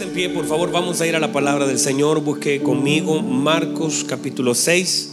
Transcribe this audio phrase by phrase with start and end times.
[0.00, 2.20] en pie, por favor, vamos a ir a la palabra del Señor.
[2.20, 5.12] Busque conmigo Marcos capítulo 6.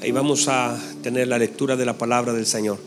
[0.00, 2.78] Ahí vamos a tener la lectura de la palabra del Señor.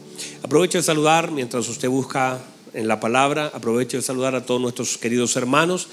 [0.41, 2.39] Aprovecho de saludar mientras usted busca
[2.73, 3.52] en la palabra.
[3.54, 5.88] Aprovecho de saludar a todos nuestros queridos hermanos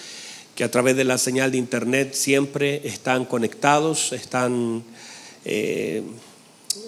[0.54, 4.82] que a través de la señal de internet siempre están conectados, están
[5.44, 6.02] eh,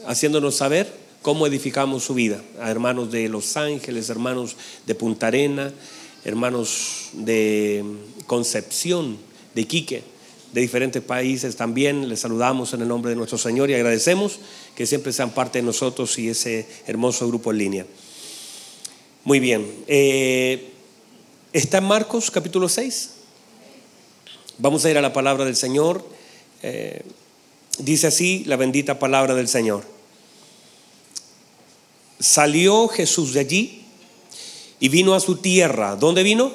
[0.06, 2.41] haciéndonos saber cómo edificamos su vida.
[2.60, 5.70] A hermanos de Los Ángeles, hermanos de Punta Arena,
[6.24, 7.84] hermanos de
[8.26, 9.18] Concepción,
[9.54, 10.02] de Iquique,
[10.52, 12.08] de diferentes países también.
[12.08, 14.38] Les saludamos en el nombre de nuestro Señor y agradecemos
[14.74, 17.86] que siempre sean parte de nosotros y ese hermoso grupo en línea.
[19.24, 19.84] Muy bien.
[19.86, 20.72] Eh,
[21.52, 23.10] ¿Está en Marcos capítulo 6?
[24.58, 26.04] Vamos a ir a la palabra del Señor.
[26.62, 27.02] Eh,
[27.78, 29.84] dice así la bendita palabra del Señor.
[32.19, 33.84] Salió Jesús de allí
[34.78, 35.97] y vino a su tierra.
[35.97, 36.52] ¿Dónde vino?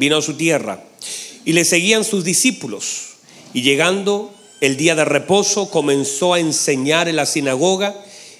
[0.00, 0.82] Vino a su tierra.
[1.44, 3.16] Y le seguían sus discípulos.
[3.52, 7.94] Y llegando el día de reposo, comenzó a enseñar en la sinagoga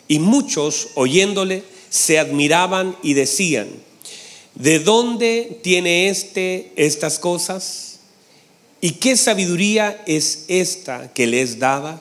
[0.09, 3.69] y muchos, oyéndole, se admiraban y decían,
[4.55, 7.99] ¿de dónde tiene éste estas cosas?
[8.81, 12.01] ¿Y qué sabiduría es esta que le es dada?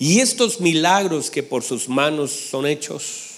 [0.00, 3.30] ¿Y estos milagros que por sus manos son hechos?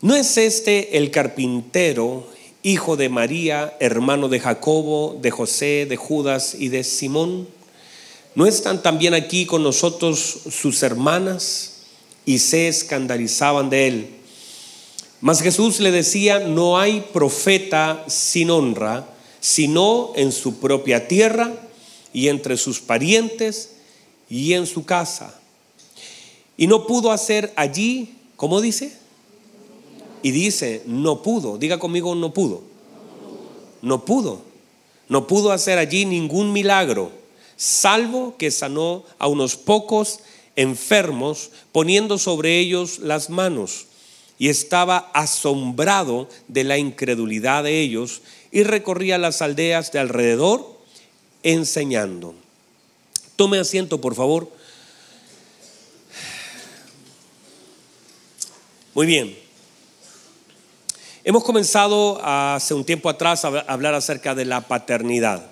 [0.00, 2.26] ¿No es este el carpintero,
[2.66, 7.46] hijo de María, hermano de Jacobo, de José, de Judas y de Simón?
[8.34, 11.74] ¿No están también aquí con nosotros sus hermanas?
[12.24, 14.08] Y se escandalizaban de él.
[15.20, 19.06] Mas Jesús le decía, no hay profeta sin honra,
[19.38, 21.52] sino en su propia tierra
[22.12, 23.76] y entre sus parientes
[24.28, 25.38] y en su casa.
[26.56, 29.05] Y no pudo hacer allí, ¿cómo dice?
[30.26, 32.64] Y dice, no pudo, diga conmigo, no pudo.
[33.80, 34.42] No pudo.
[35.08, 37.12] No pudo hacer allí ningún milagro,
[37.56, 40.18] salvo que sanó a unos pocos
[40.56, 43.86] enfermos poniendo sobre ellos las manos.
[44.36, 48.20] Y estaba asombrado de la incredulidad de ellos
[48.50, 50.76] y recorría las aldeas de alrededor
[51.44, 52.34] enseñando.
[53.36, 54.50] Tome asiento, por favor.
[58.92, 59.45] Muy bien.
[61.28, 65.44] Hemos comenzado hace un tiempo atrás a hablar acerca de la paternidad,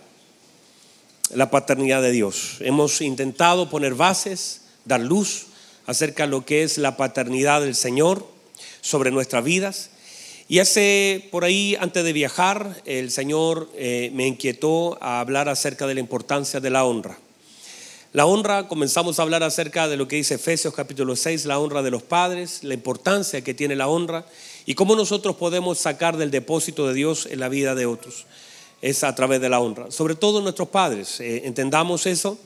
[1.31, 2.59] la paternidad de Dios.
[2.61, 5.47] Hemos intentado poner bases, dar luz
[5.87, 8.25] acerca de lo que es la paternidad del Señor
[8.83, 9.91] sobre nuestras vidas.
[10.47, 15.89] Y hace por ahí, antes de viajar, el Señor eh, me inquietó a hablar acerca
[15.89, 17.19] de la importancia de la honra.
[18.13, 21.83] La honra, comenzamos a hablar acerca de lo que dice Efesios capítulo 6, la honra
[21.83, 24.25] de los padres, la importancia que tiene la honra
[24.67, 28.27] y cómo nosotros podemos sacar del depósito de Dios en la vida de otros.
[28.83, 29.91] Es a través de la honra.
[29.91, 31.21] Sobre todo nuestros padres.
[31.21, 32.39] Eh, entendamos eso,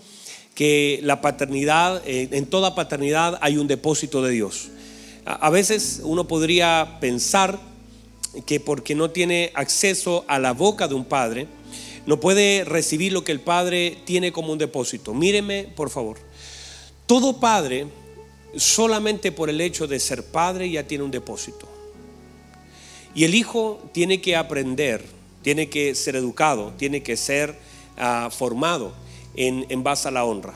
[0.55, 4.69] que la paternidad, eh, en toda paternidad hay un depósito de Dios.
[5.25, 7.61] a veces uno podría pensar
[8.47, 11.47] que porque no tiene acceso a la boca de un padre,
[12.07, 15.13] no puede recibir lo que el Padre tiene como un depósito.
[15.13, 16.17] Míreme, por favor.
[17.07, 17.87] Todo padre,
[18.57, 21.69] solamente por el hecho de ser padre, ya tiene un depósito.
[23.15, 25.05] Y el hijo tiene que aprender,
[25.43, 27.59] tiene que ser educado, tiene que ser
[27.97, 28.93] ah, formado
[29.35, 30.55] en, en base a la honra.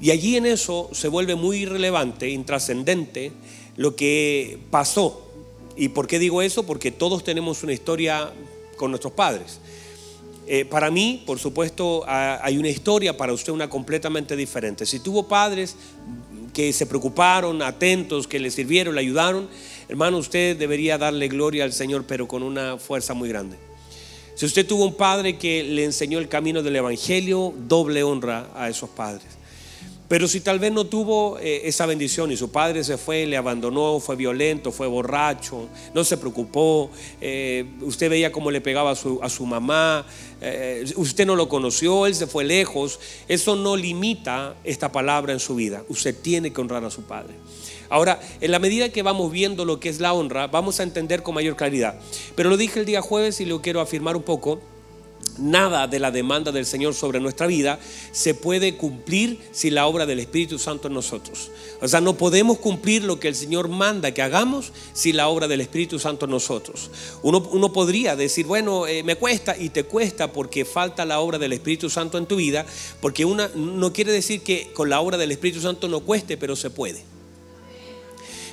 [0.00, 3.32] Y allí en eso se vuelve muy relevante, intrascendente,
[3.76, 5.28] lo que pasó.
[5.76, 6.64] ¿Y por qué digo eso?
[6.66, 8.32] Porque todos tenemos una historia
[8.76, 9.60] con nuestros padres.
[10.46, 14.86] Eh, para mí, por supuesto, hay una historia, para usted una completamente diferente.
[14.86, 15.76] Si tuvo padres
[16.52, 19.48] que se preocuparon, atentos, que le sirvieron, le ayudaron,
[19.92, 23.58] hermano, usted debería darle gloria al Señor, pero con una fuerza muy grande.
[24.34, 28.70] Si usted tuvo un padre que le enseñó el camino del Evangelio, doble honra a
[28.70, 29.26] esos padres.
[30.08, 33.36] Pero si tal vez no tuvo eh, esa bendición y su padre se fue, le
[33.36, 36.90] abandonó, fue violento, fue borracho, no se preocupó,
[37.20, 40.06] eh, usted veía cómo le pegaba a su, mamá,
[40.40, 45.40] eh, usted no lo conoció, él se fue lejos, eso no limita esta palabra en
[45.40, 45.82] su vida.
[45.88, 47.34] Usted tiene que honrar a su padre.
[47.92, 51.22] Ahora, en la medida que vamos viendo lo que es la honra, vamos a entender
[51.22, 52.00] con mayor claridad.
[52.34, 54.62] Pero lo dije el día jueves y lo quiero afirmar un poco
[55.38, 57.78] nada de la demanda del Señor sobre nuestra vida
[58.12, 61.50] se puede cumplir sin la obra del Espíritu Santo en nosotros.
[61.82, 65.46] O sea, no podemos cumplir lo que el Señor manda que hagamos sin la obra
[65.46, 66.90] del Espíritu Santo en nosotros.
[67.22, 71.38] Uno, uno podría decir, bueno, eh, me cuesta y te cuesta porque falta la obra
[71.38, 72.64] del Espíritu Santo en tu vida,
[73.02, 76.56] porque una no quiere decir que con la obra del Espíritu Santo no cueste, pero
[76.56, 77.11] se puede.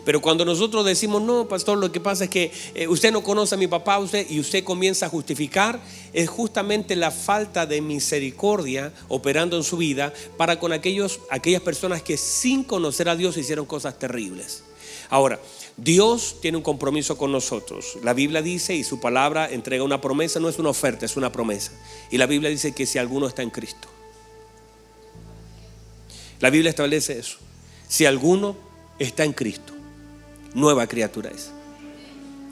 [0.10, 3.54] Pero cuando nosotros decimos, no, pastor, lo que pasa es que eh, usted no conoce
[3.54, 5.80] a mi papá, usted, y usted comienza a justificar,
[6.14, 12.02] es justamente la falta de misericordia operando en su vida para con aquellos, aquellas personas
[12.02, 14.64] que sin conocer a Dios hicieron cosas terribles.
[15.12, 15.40] Ahora,
[15.78, 18.00] Dios tiene un compromiso con nosotros.
[18.02, 21.32] La Biblia dice y su palabra entrega una promesa, no es una oferta, es una
[21.32, 21.72] promesa.
[22.10, 23.88] Y la Biblia dice que si alguno está en Cristo.
[26.40, 27.38] La Biblia establece eso.
[27.88, 28.56] Si alguno
[28.98, 29.74] está en Cristo,
[30.54, 31.52] nueva criatura es.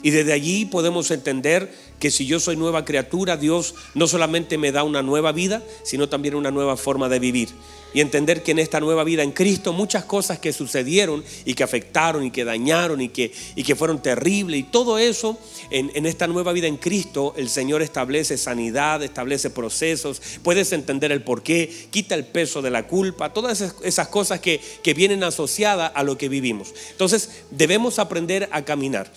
[0.02, 4.70] Y desde allí podemos entender que si yo soy nueva criatura, Dios no solamente me
[4.70, 7.48] da una nueva vida, sino también una nueva forma de vivir.
[7.94, 11.64] Y entender que en esta nueva vida en Cristo muchas cosas que sucedieron y que
[11.64, 15.38] afectaron y que dañaron y que, y que fueron terribles y todo eso,
[15.70, 21.12] en, en esta nueva vida en Cristo el Señor establece sanidad, establece procesos, puedes entender
[21.12, 25.92] el porqué, quita el peso de la culpa, todas esas, cosas que, que vienen asociadas
[25.94, 26.74] a lo que vivimos.
[26.90, 29.10] Entonces debemos aprender a caminar.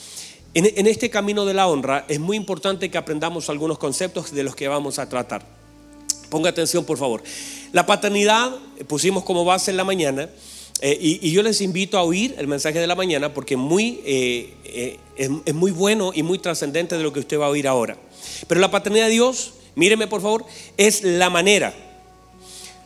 [0.54, 4.54] En, este camino de la honra es muy importante que aprendamos algunos conceptos de los
[4.54, 5.61] que vamos a tratar.
[6.32, 7.22] Ponga atención, por favor.
[7.74, 8.56] La paternidad
[8.88, 10.30] pusimos como base en la mañana
[10.80, 14.54] eh, y, yo les invito a oír el mensaje de la mañana porque muy, eh,
[14.64, 14.98] eh,
[15.46, 17.98] es, muy bueno y muy trascendente de lo que usted va a oír ahora.
[18.48, 20.46] Pero la paternidad de Dios, míreme por favor,
[20.78, 21.76] es la manera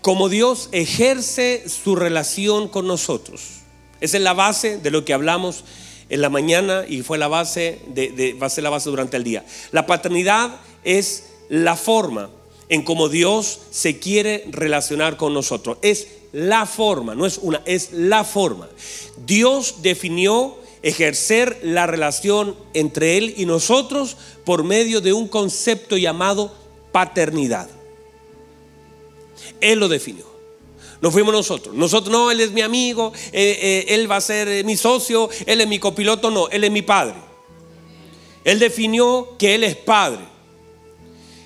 [0.02, 3.42] como Dios ejerce su relación con nosotros.
[4.02, 5.64] Esa es la base de lo que hablamos
[6.10, 9.24] en la mañana y fue la base de, va a ser la base durante el
[9.24, 9.46] día.
[9.72, 12.32] La paternidad es la forma
[12.70, 15.78] en cómo Dios se quiere relacionar con nosotros.
[15.82, 18.68] Es la forma, no es una, es la forma.
[19.26, 26.54] Dios definió ejercer la relación entre Él y nosotros por medio de un concepto llamado
[26.92, 27.70] paternidad.
[29.62, 30.26] Él lo definió.
[31.02, 31.76] No fuimos nosotros.
[31.76, 35.30] Nosotros no, él es mi amigo, eh, eh, él va a ser eh, mi socio,
[35.46, 37.16] él es mi copiloto, no, él es mi padre.
[38.44, 40.35] Él definió que él es padre.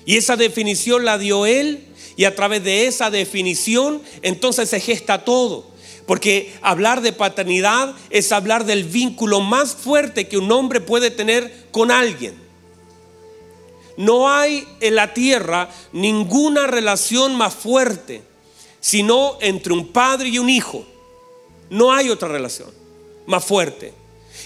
[0.04, 1.84] Y esa definición la dio él
[2.16, 5.70] y a través de esa definición entonces se gesta todo.
[6.06, 11.66] Porque hablar de paternidad es hablar del vínculo más fuerte que un hombre puede tener
[11.70, 12.34] con alguien.
[13.96, 18.22] No hay en la tierra ninguna relación más fuerte
[18.80, 20.84] sino entre un padre y un hijo.
[21.68, 22.70] No hay otra relación
[23.26, 23.92] más fuerte.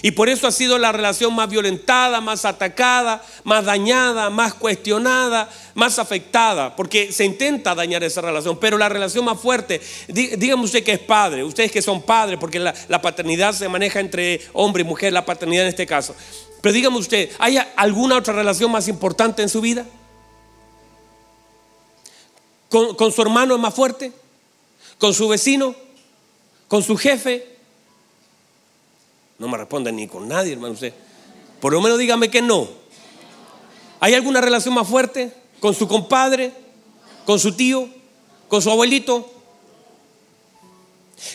[0.05, 5.49] Y por eso ha sido la relación más violentada, más atacada, más dañada, más cuestionada,
[5.73, 10.83] más afectada, porque se intenta dañar esa relación, pero la relación más fuerte, dígame usted
[10.83, 14.85] que es padre, ustedes que son padres, porque la, paternidad se maneja entre hombre y
[14.85, 16.15] mujer, la paternidad en este caso.
[16.61, 19.87] Pero dígame usted, ¿hay alguna otra relación más importante en su vida?
[22.69, 24.11] ¿Con, con su hermano es más fuerte?
[24.97, 25.75] con su vecino,
[26.67, 27.54] con su jefe.
[29.37, 30.73] No me responde ni con nadie, hermano.
[30.73, 30.93] Usted.
[31.59, 32.67] Por lo menos dígame que no.
[33.99, 36.53] ¿Hay alguna relación más fuerte con su compadre,
[37.25, 37.89] con su tío,
[38.47, 39.31] con su abuelito?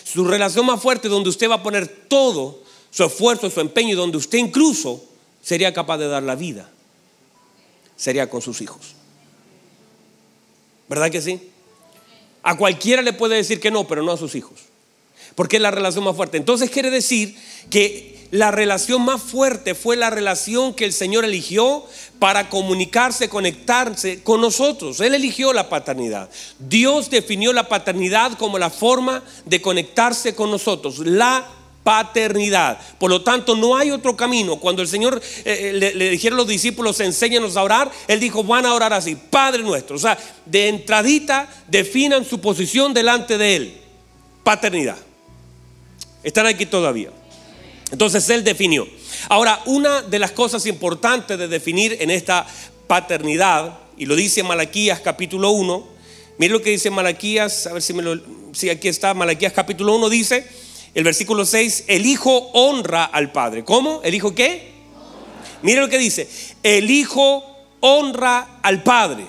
[0.04, 2.60] Su relación más fuerte donde usted va a poner todo
[2.90, 5.02] su esfuerzo, su empeño y donde usted incluso
[5.42, 6.70] sería capaz de dar la vida,
[7.96, 8.94] sería con sus hijos.
[10.88, 11.50] ¿Verdad que sí?
[12.42, 14.69] A cualquiera le puede decir que no, pero no a sus hijos.
[15.34, 16.36] Porque es la relación más fuerte.
[16.36, 17.36] Entonces quiere decir
[17.70, 21.84] que la relación más fuerte fue la relación que el Señor eligió
[22.20, 25.00] para comunicarse, conectarse con nosotros.
[25.00, 26.30] Él eligió la paternidad.
[26.58, 30.98] Dios definió la paternidad como la forma de conectarse con nosotros.
[30.98, 31.44] La
[31.82, 32.78] paternidad.
[32.98, 34.56] Por lo tanto, no hay otro camino.
[34.56, 38.44] Cuando el Señor eh, eh, le, dijeron a los discípulos, enséñanos a orar, Él dijo,
[38.44, 39.96] van a orar así, Padre nuestro.
[39.96, 43.80] O sea, de entradita definan su posición delante de Él.
[44.44, 44.98] Paternidad.
[46.22, 47.10] Están aquí todavía.
[47.90, 48.86] Entonces Él definió.
[49.28, 52.46] Ahora, una de las cosas importantes de definir en esta
[52.86, 55.86] paternidad, y lo dice Malaquías capítulo 1,
[56.38, 58.18] mire lo que dice Malaquías, a ver si me lo,
[58.52, 60.46] si aquí está, Malaquías capítulo 1 dice,
[60.94, 63.64] el versículo 6, el hijo honra al padre.
[63.64, 64.00] ¿Cómo?
[64.02, 64.70] ¿El hijo qué?
[65.62, 66.28] Mire lo que dice,
[66.62, 67.44] el hijo
[67.80, 69.26] honra al padre.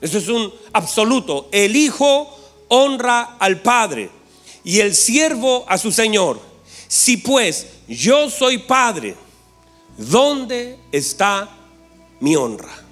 [0.00, 1.48] Eso es un absoluto.
[1.50, 2.37] El hijo
[2.68, 4.10] honra al padre
[4.64, 6.40] y el siervo a su señor.
[6.86, 9.14] Si pues yo soy padre,
[9.96, 11.48] ¿dónde está
[12.20, 12.84] mi honra?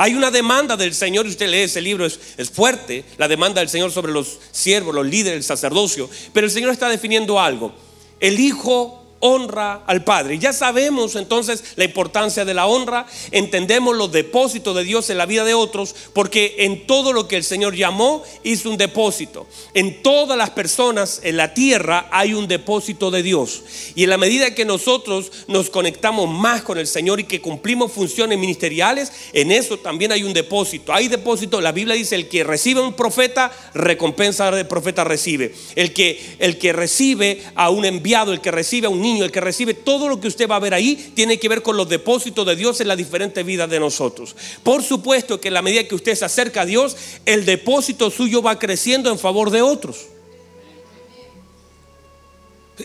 [0.00, 3.68] Hay una demanda del Señor, y usted lee ese libro, es, fuerte, la demanda del
[3.68, 7.72] Señor sobre los siervos, los líderes, el sacerdocio, pero el Señor está definiendo algo.
[8.20, 10.38] El Hijo honra al Padre.
[10.38, 15.26] Ya sabemos entonces la importancia de la honra, entendemos los depósitos de Dios en la
[15.26, 19.46] vida de otros, porque en todo lo que el Señor llamó hizo un depósito.
[19.74, 23.62] En todas las personas en la tierra hay un depósito de Dios.
[23.94, 27.92] Y en la medida que nosotros nos conectamos más con el Señor y que cumplimos
[27.92, 30.92] funciones ministeriales, en eso también hay un depósito.
[30.92, 35.54] Hay depósito, la Biblia dice, el que recibe a un profeta, recompensa del profeta recibe.
[35.74, 39.40] El que, el que recibe a un enviado, el que recibe a un el que
[39.40, 42.46] recibe todo lo que usted va a ver ahí, tiene que ver con los depósitos
[42.46, 44.36] de Dios en la diferente vida de nosotros.
[44.62, 48.42] Por supuesto que en la medida que usted se acerca a Dios, el depósito suyo
[48.42, 50.06] va creciendo en favor de otros.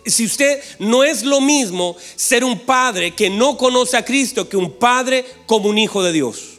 [0.06, 4.58] Si usted no es lo mismo ser un padre que no conoce a Cristo que
[4.58, 6.54] un padre como un hijo de Dios.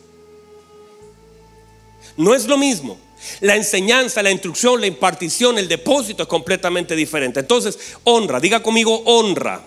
[2.17, 3.04] No es lo mismo.
[3.41, 7.41] La enseñanza, la instrucción, la impartición, el depósito es completamente diferente.
[7.41, 9.63] Entonces, honra, diga conmigo honra.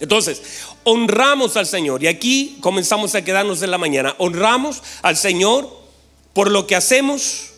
[0.00, 0.42] Entonces,
[0.84, 2.02] honramos al Señor.
[2.02, 4.14] Y aquí comenzamos a quedarnos en la mañana.
[4.18, 5.68] Honramos al Señor
[6.32, 7.50] por lo que hacemos,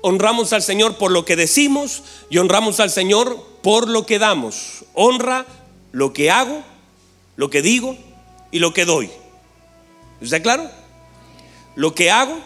[0.00, 4.84] honramos al Señor por lo que decimos y honramos al Señor por lo que damos.
[4.94, 5.46] Honra
[5.92, 6.62] lo que hago,
[7.36, 7.96] lo que digo
[8.50, 9.10] y lo que doy.
[10.20, 10.70] ¿Está claro?
[11.76, 12.38] Lo que hago,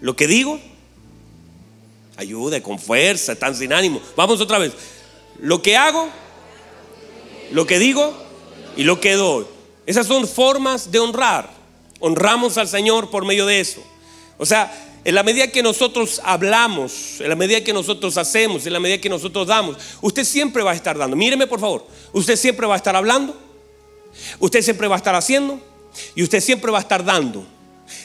[0.00, 0.60] lo que digo
[2.18, 4.00] Ayude con fuerza, tan sin ánimo.
[4.16, 4.72] Vamos otra vez.
[5.38, 6.08] Lo que hago,
[7.52, 8.12] lo que digo
[8.76, 9.46] y lo que doy.
[9.86, 11.48] Esas son formas de honrar.
[12.00, 13.84] Honramos al Señor por medio de eso.
[14.36, 18.72] O sea, en la medida que nosotros hablamos, en la medida que nosotros hacemos, en
[18.72, 21.14] la medida que nosotros damos, usted siempre va a estar dando.
[21.14, 23.36] Míreme por favor, usted siempre va a estar hablando,
[24.40, 25.60] usted siempre va a estar haciendo
[26.16, 27.46] y usted siempre va a estar dando.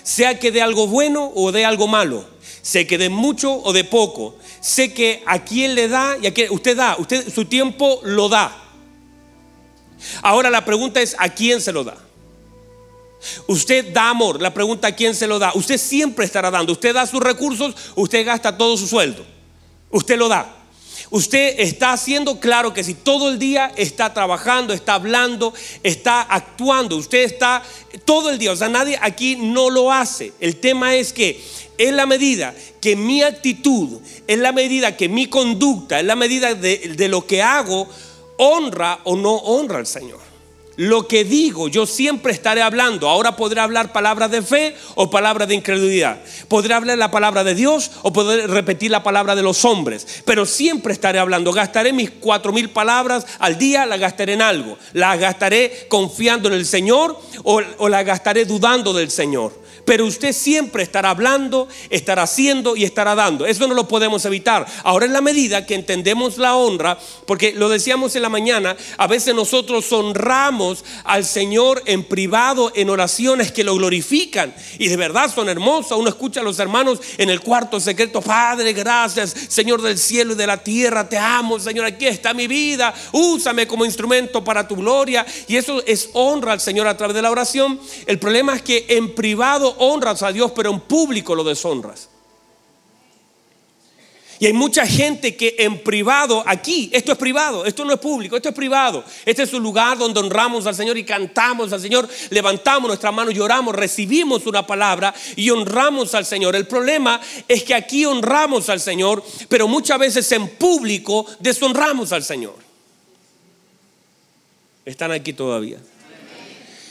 [0.04, 2.32] Sea que de algo bueno o de algo malo
[2.64, 6.34] sé que de mucho o de poco, sé que a quién le da y a
[6.34, 8.58] quién usted da, usted su tiempo lo da.
[10.22, 11.98] Ahora la pregunta es a quién se lo da.
[13.48, 15.52] Usted da amor, la pregunta a quién se lo da.
[15.56, 16.74] Usted siempre estará dando.
[16.74, 19.26] Usted da sus recursos, usted gasta todo su sueldo.
[19.92, 20.64] Usted lo da.
[21.10, 25.54] Usted está haciendo claro que si todo el día está trabajando, está hablando,
[25.84, 27.62] está actuando, usted está
[28.04, 30.34] todo el día, o sea, nadie aquí no lo hace.
[30.40, 31.40] El tema es que
[31.78, 36.54] en la medida que mi actitud, en la medida que mi conducta, en la medida
[36.54, 37.88] de, lo que hago,
[38.38, 40.20] honra o no honra al Señor.
[40.76, 43.08] Lo que digo, yo siempre estaré hablando.
[43.08, 46.20] Ahora podré hablar palabras de fe o palabras de incredulidad.
[46.48, 50.24] Podré hablar la palabra de Dios o podré repetir la palabra de los hombres.
[50.26, 51.54] Pero siempre estaré hablando.
[51.54, 54.80] Gastaré mis cuatro mil palabras al día, las gastaré en algo.
[54.94, 59.63] Las gastaré confiando en el Señor o, o las gastaré dudando del Señor.
[59.86, 63.46] Pero usted siempre estará hablando, estará haciendo y estará dando.
[63.46, 64.66] Eso no lo podemos evitar.
[64.84, 69.08] Ahora en la medida que entendemos la honra, porque lo decíamos en la mañana, a
[69.08, 74.54] veces nosotros honramos al Señor en privado, en oraciones que lo glorifican.
[74.80, 75.98] Y de verdad son hermosas.
[75.98, 80.38] Uno escucha a los hermanos en el cuarto secreto, Padre, gracias, Señor del cielo y
[80.38, 82.94] de la tierra, te amo, Señor, aquí está mi vida.
[83.12, 85.26] Úsame como instrumento para tu gloria.
[85.48, 87.80] Y eso es honra al Señor a través de la oración.
[88.06, 92.10] El problema es que en privado honras a Dios, pero en público lo deshonras.
[94.44, 98.36] Y hay mucha gente que en privado, aquí, esto es privado, esto no es público,
[98.36, 99.04] esto es privado.
[99.26, 103.34] Este es un lugar donde honramos al Señor y cantamos al Señor, levantamos nuestras manos,
[103.34, 106.58] lloramos, recibimos una palabra y honramos al Señor.
[106.58, 112.24] El problema es que aquí honramos al Señor, pero muchas veces en público deshonramos al
[112.24, 112.56] Señor.
[114.84, 115.78] ¿Están aquí todavía?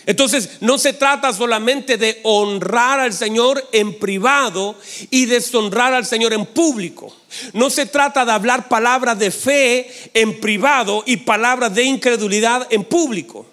[0.07, 4.75] Entonces no se trata solamente de honrar al Señor en privado
[5.11, 7.15] y deshonrar al Señor en público.
[7.53, 12.85] No se trata de hablar palabras de fe en privado y palabras de incredulidad en
[12.85, 13.47] público.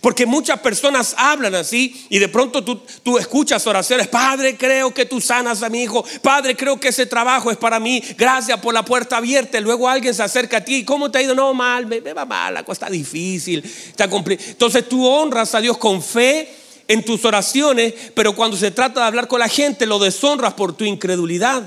[0.00, 5.06] Porque muchas personas hablan así y de pronto tú, tú, escuchas oraciones, Padre, creo que
[5.06, 8.74] tú sanas a mi hijo, Padre, creo que ese trabajo es para mí, gracias por
[8.74, 9.60] la puerta abierta.
[9.60, 11.34] luego alguien se acerca a ti, ¿cómo te ha ido?
[11.34, 15.78] No, mal, me, va mal, la cosa está difícil, está Entonces tú honras a Dios
[15.78, 16.54] con fe
[16.88, 20.76] en tus oraciones, pero cuando se trata de hablar con la gente lo deshonras por
[20.76, 21.62] tu incredulidad.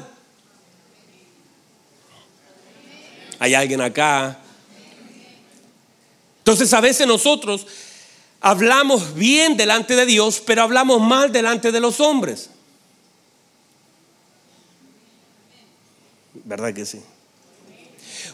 [3.39, 4.39] Hay alguien acá.
[6.39, 7.65] Entonces a veces nosotros
[8.45, 12.51] hablamos bien delante de Dios, pero hablamos mal delante de los hombres.
[16.43, 17.01] ¿Verdad que sí?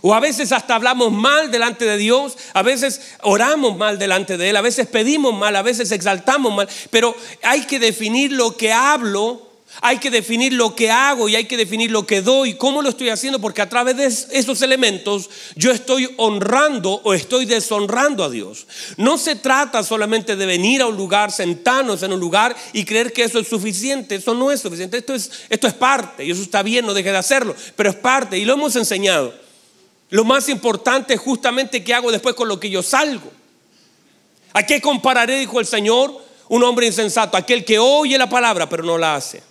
[0.02, 4.50] O a veces hasta hablamos mal delante de Dios, a veces oramos mal delante de
[4.50, 8.74] Él, a veces pedimos mal, a veces exaltamos mal, pero hay que definir lo que
[8.74, 12.82] hablo Hay que definir lo que hago y hay que definir lo que doy, cómo
[12.82, 14.06] lo estoy haciendo, porque a través de
[14.38, 18.68] esos elementos yo estoy honrando o estoy deshonrando a Dios.
[18.98, 23.14] No se trata solamente de venir a un lugar, sentarnos en un lugar y creer
[23.14, 24.16] que eso es suficiente.
[24.16, 24.98] Eso no es suficiente.
[24.98, 27.96] Esto es, esto es parte y eso está bien, no deje de hacerlo, pero es
[27.96, 29.34] parte y lo hemos enseñado.
[30.10, 33.32] Lo más importante es justamente qué hago después con lo que yo salgo.
[34.52, 36.14] ¿A qué compararé, dijo el Señor?
[36.50, 39.51] Un hombre insensato, aquel que oye la palabra pero no la hace.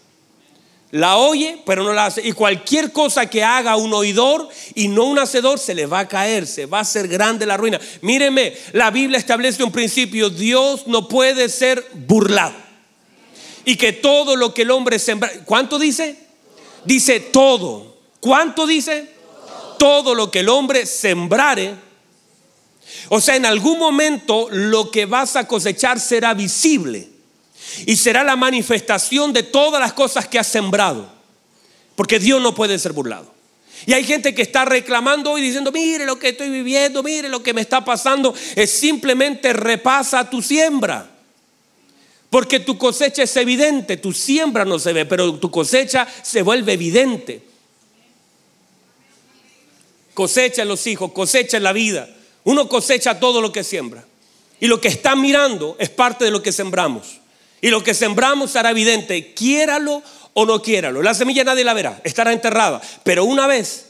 [0.93, 2.27] La oye, pero no la hace.
[2.27, 6.09] Y cualquier cosa que haga un oidor y no un hacedor, se le va a
[6.09, 7.81] caer, se va a hacer grande la ruina.
[8.01, 12.55] Míreme, la Biblia establece un principio, Dios no puede ser burlado.
[13.65, 16.17] Y que todo lo que el hombre sembra, ¿cuánto dice?
[16.85, 17.99] Dice todo.
[18.19, 19.09] ¿Cuánto dice?
[19.79, 21.75] Todo lo que el hombre sembrare.
[23.11, 27.10] O sea, en algún momento lo que vas a cosechar será visible
[27.87, 31.11] y será la manifestación de todas las cosas que has sembrado.
[31.97, 33.33] Porque Dios no puede ser burlado.
[33.87, 37.43] Y hay gente que está reclamando y diciendo, mire lo que estoy viviendo, mire lo
[37.43, 38.35] que me está pasando.
[38.55, 41.09] Es simplemente repasa tu siembra.
[42.29, 46.75] Porque tu cosecha es evidente, tu siembra no se ve, pero tu cosecha se vuelve
[46.75, 47.43] evidente.
[50.15, 52.09] Cosecha en los hijos, cosecha en la vida.
[52.45, 54.05] Uno cosecha todo lo que siembra.
[54.61, 57.20] Y lo que está mirando es parte de lo que sembramos.
[57.61, 60.02] Y lo que sembramos será evidente, quiéralo
[60.35, 61.02] o no quiéralo.
[61.02, 62.81] La semilla nadie la verá, estará enterrada.
[63.02, 63.87] Pero una vez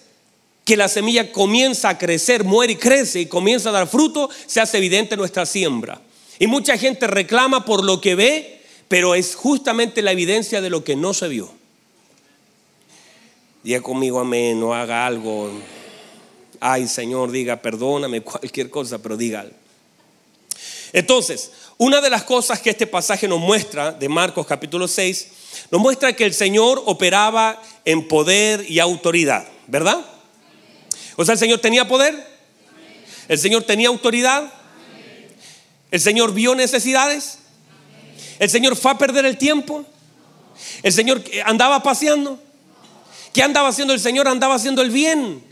[0.65, 4.61] que la semilla comienza a crecer, muere y crece y comienza a dar fruto, se
[4.61, 6.01] hace evidente nuestra siembra.
[6.39, 10.85] Y mucha gente reclama por lo que ve, pero es justamente la evidencia de lo
[10.85, 11.53] que no se vio.
[13.63, 15.51] Diga conmigo amén, no haga algo.
[16.61, 19.47] Ay Señor, diga, perdóname cualquier cosa, pero diga
[20.93, 21.51] Entonces,
[21.81, 25.29] una de las cosas que este pasaje nos muestra, de Marcos capítulo 6,
[25.71, 29.99] nos muestra que el Señor operaba en poder y autoridad, ¿verdad?
[31.17, 32.15] O sea, el Señor tenía poder,
[33.29, 34.53] el Señor tenía autoridad,
[35.91, 37.39] el Señor vio necesidades,
[38.39, 39.87] el Señor fue a perder el tiempo,
[40.83, 42.39] el Señor andaba paseando.
[43.33, 44.29] ¿Qué andaba haciendo el Señor?
[44.29, 45.43] Andaba haciendo el bien.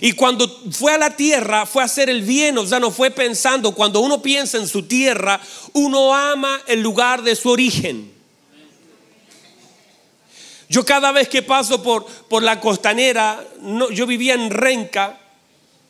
[0.00, 3.10] Y cuando fue a la tierra, fue a hacer el bien, o sea, no fue
[3.10, 5.40] pensando, cuando uno piensa en su tierra,
[5.72, 8.12] uno ama el lugar de su origen.
[10.68, 15.18] Yo cada vez que paso por, por la costanera, no, yo vivía en Renca,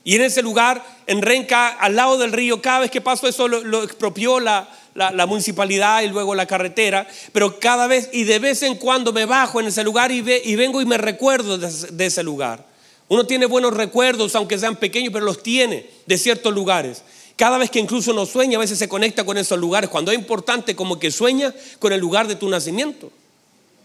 [0.04, 3.48] y en ese lugar, en Renca, al lado del río, cada vez que paso eso
[3.48, 8.62] lo, expropió la, la, municipalidad y luego la carretera, pero cada vez y de vez
[8.62, 12.06] en cuando me bajo en ese lugar y, ve, y vengo y me recuerdo de
[12.06, 12.67] ese lugar.
[13.08, 17.02] Uno tiene buenos recuerdos, aunque sean pequeños, pero los tiene de ciertos lugares.
[17.36, 19.88] Cada vez que incluso uno sueña, a veces se conecta con esos lugares.
[19.88, 23.10] Cuando es importante, como que sueña con el lugar de tu nacimiento,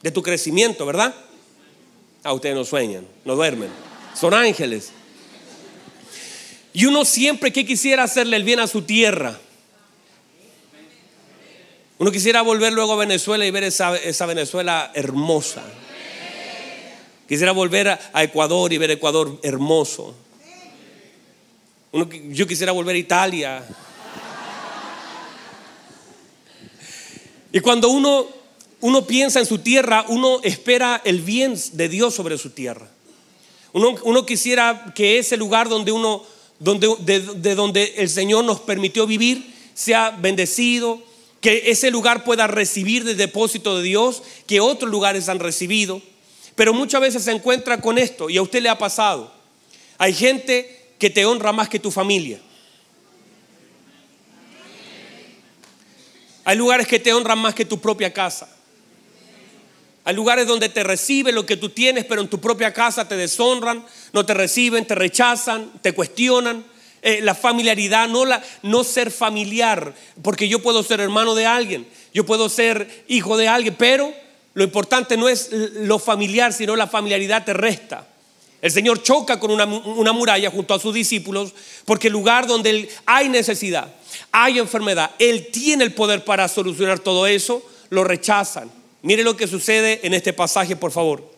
[0.02, 1.14] de tu crecimiento, ¿verdad?
[2.24, 3.70] Ah, ustedes no sueñan, no duermen.
[4.20, 4.92] Son ángeles.
[6.74, 9.40] Y uno siempre que quisiera hacerle el bien a su tierra.
[12.00, 15.64] Uno quisiera volver luego a Venezuela y ver esa, esa Venezuela hermosa.
[17.34, 20.14] Quisiera volver a Ecuador y ver Ecuador hermoso.
[22.30, 23.66] yo quisiera volver a Italia.
[27.52, 28.28] Y cuando uno,
[28.82, 32.88] uno piensa en su tierra, uno espera el bien de Dios sobre su tierra.
[33.72, 36.22] Uno, quisiera que ese lugar donde uno,
[36.60, 41.02] donde, de donde el Señor nos permitió vivir, sea bendecido,
[41.42, 46.00] que ese lugar pueda recibir de depósito de Dios, que otros lugares han recibido.
[46.56, 49.34] Pero muchas veces se encuentra con esto y a usted le ha pasado.
[49.98, 52.40] Hay gente que te honra más que tu familia.
[56.46, 58.50] Hay lugares que te honran más que tu propia casa.
[60.06, 63.16] Hay lugares donde te reciben lo que tú tienes, pero en tu propia casa te
[63.16, 66.66] deshonran, no te reciben, te rechazan, te cuestionan.
[67.02, 71.86] Eh, la familiaridad, no, la, no ser familiar, porque yo puedo ser hermano de alguien,
[72.14, 74.14] yo puedo ser hijo de alguien, pero
[74.54, 78.08] lo importante no es lo familiar, sino la familiaridad te resta.
[78.62, 79.66] El Señor choca con una,
[80.14, 83.94] muralla junto a sus discípulos porque el lugar donde hay necesidad,
[84.32, 88.72] hay enfermedad, Él tiene el poder para solucionar todo eso, lo rechazan.
[89.02, 91.30] Mire lo que sucede en este pasaje, por favor.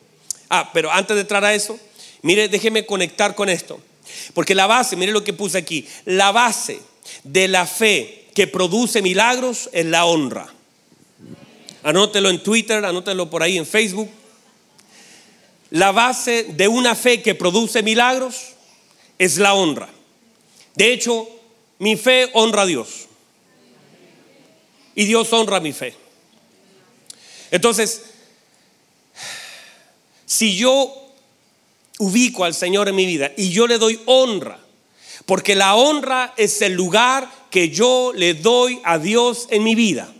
[0.49, 1.79] Ah, pero antes de entrar a eso,
[2.21, 3.79] mire, déjeme conectar con esto.
[4.35, 6.79] Porque la base, mire lo que puse aquí, la base
[7.23, 10.54] de la fe que produce milagros es la honra.
[11.85, 14.09] Anótelo en Twitter, anótelo por ahí en Facebook.
[15.69, 18.53] La base de una fe que produce milagros
[19.19, 19.87] es la honra.
[20.73, 21.29] De hecho,
[21.77, 23.05] mi fe honra a Dios.
[24.95, 25.95] Y Dios honra mi fe.
[27.51, 28.01] Entonces,
[30.25, 31.13] si yo
[31.99, 34.57] ubico al Señor en mi vida y yo le doy honra,
[35.27, 40.11] porque la honra es el lugar que yo le doy a Dios en mi vida.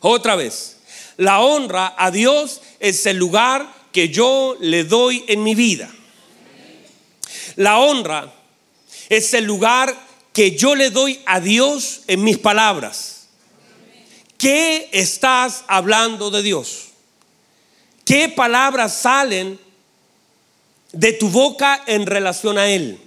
[0.00, 0.78] Otra vez,
[1.16, 5.90] la honra a Dios es el lugar que yo le doy en mi vida.
[7.56, 8.32] La honra
[9.08, 9.94] es el lugar
[10.32, 13.28] que yo le doy a Dios en mis palabras.
[14.38, 16.86] ¿Qué estás hablando de Dios?
[18.04, 19.60] ¿Qué palabras salen
[20.92, 22.98] de tu boca en relación a Él?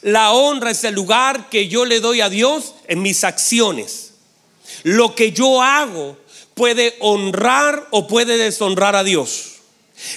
[0.00, 4.11] La honra es el lugar que yo le doy a Dios en mis acciones.
[4.82, 6.16] Lo que yo hago
[6.54, 9.52] puede honrar o puede deshonrar a Dios.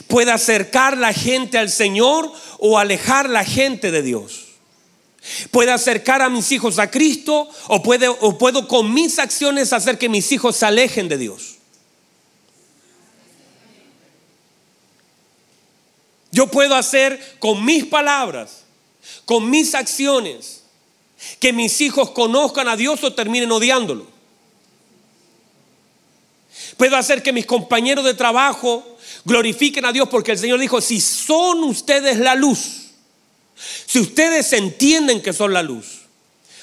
[0.07, 4.45] Puede acercar la gente al Señor o alejar la gente de Dios.
[5.51, 10.09] Puede acercar a mis hijos a Cristo o, o puedo con mis acciones hacer que
[10.09, 11.55] mis hijos se alejen de Dios.
[16.31, 18.65] Yo puedo hacer con mis palabras,
[19.23, 20.63] con mis acciones,
[21.39, 24.14] que mis hijos conozcan a Dios o terminen odiándolo.
[26.77, 30.99] Puedo hacer que mis compañeros de trabajo glorifiquen a Dios porque el Señor dijo, si
[30.99, 32.91] son ustedes la luz,
[33.85, 36.01] si ustedes entienden que son la luz,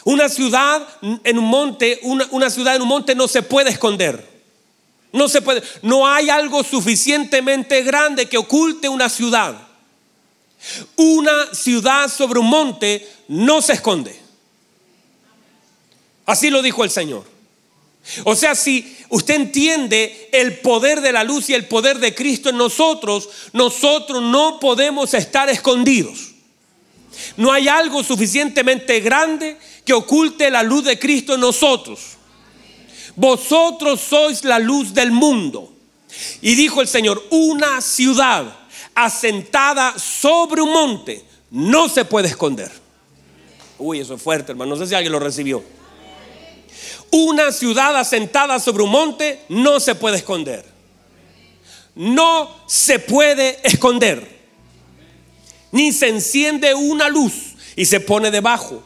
[0.04, 0.86] una ciudad
[1.24, 4.30] en un monte, una, ciudad en un monte no se puede esconder.
[5.12, 9.54] No se puede, no hay algo suficientemente grande que oculte una ciudad.
[10.96, 14.18] Una ciudad sobre un monte no se esconde.
[16.24, 17.31] Así lo dijo el Señor.
[18.24, 22.50] O sea, si usted entiende el poder de la luz y el poder de Cristo
[22.50, 26.32] en nosotros, nosotros no podemos estar escondidos.
[27.36, 32.00] No hay algo suficientemente grande que oculte la luz de Cristo en nosotros.
[33.14, 35.72] Vosotros sois la luz del mundo.
[36.40, 38.56] Y dijo el Señor, una ciudad
[38.94, 42.70] asentada sobre un monte no se puede esconder.
[43.78, 44.74] Uy, eso es fuerte, hermano.
[44.74, 45.62] No sé si alguien lo recibió.
[47.12, 50.64] Una ciudad asentada sobre un monte no se puede esconder.
[51.94, 54.26] No se puede esconder.
[55.72, 58.82] Ni se enciende una luz y se pone debajo,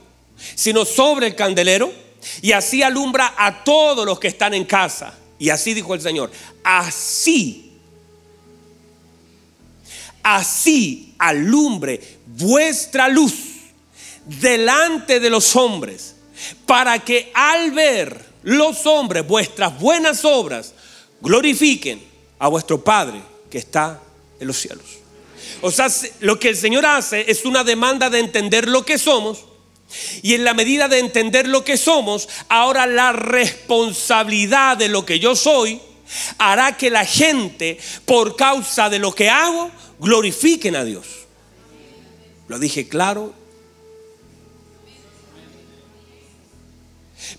[0.56, 1.92] sino sobre el candelero
[2.42, 5.14] y así alumbra a todos los que están en casa.
[5.38, 6.32] Y así dijo el Señor,
[6.64, 7.74] así,
[10.24, 13.34] así alumbre vuestra luz
[14.24, 16.15] delante de los hombres
[16.66, 20.74] para que al ver los hombres vuestras buenas obras,
[21.20, 22.02] glorifiquen
[22.38, 23.20] a vuestro Padre
[23.50, 24.00] que está
[24.38, 24.86] en los cielos.
[25.62, 25.88] O sea,
[26.20, 29.44] lo que el Señor hace es una demanda de entender lo que somos.
[30.22, 35.20] Y en la medida de entender lo que somos, ahora la responsabilidad de lo que
[35.20, 35.80] yo soy
[36.38, 41.06] hará que la gente, por causa de lo que hago, glorifiquen a Dios.
[42.48, 43.32] Lo dije claro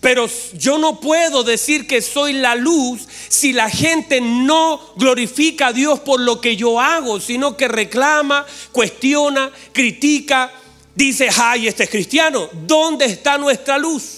[0.01, 5.73] Pero yo no puedo decir que soy la luz si la gente no glorifica a
[5.73, 10.51] Dios por lo que yo hago, sino que reclama, cuestiona, critica,
[10.93, 12.49] dice, ay, este es cristiano.
[12.53, 14.17] ¿Dónde está nuestra luz?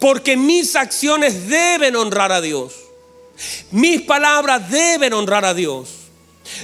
[0.00, 2.74] Porque mis acciones deben honrar a Dios.
[3.70, 5.90] Mis palabras deben honrar a Dios.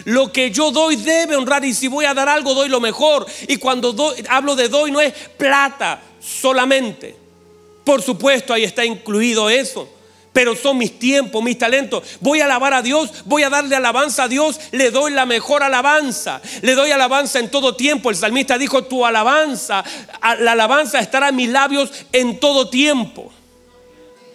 [0.05, 3.27] Lo que yo doy debe honrar y si voy a dar algo doy lo mejor.
[3.49, 7.17] Y cuando hablo de doy no es plata, solamente.
[7.85, 9.89] Por supuesto, ahí está incluido eso.
[10.33, 12.03] Pero son mis tiempos, mis talentos.
[12.21, 15.63] Voy a alabar a Dios, voy a darle alabanza a Dios, le doy la mejor
[15.63, 16.43] alabanza.
[16.63, 18.11] Le doy alabanza en todo tiempo.
[18.11, 19.85] El salmista dijo, tu alabanza,
[20.41, 23.33] la alabanza estará en mis labios en todo tiempo.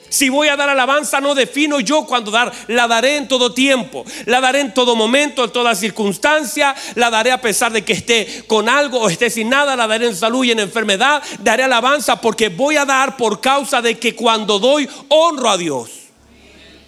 [0.09, 2.51] Si voy a dar alabanza, no defino yo cuando dar.
[2.67, 4.05] La daré en todo tiempo.
[4.25, 6.75] La daré en todo momento, en toda circunstancia.
[6.95, 9.75] La daré a pesar de que esté con algo o esté sin nada.
[9.75, 11.21] La daré en salud y en enfermedad.
[11.39, 15.91] Daré alabanza porque voy a dar por causa de que cuando doy honro a Dios.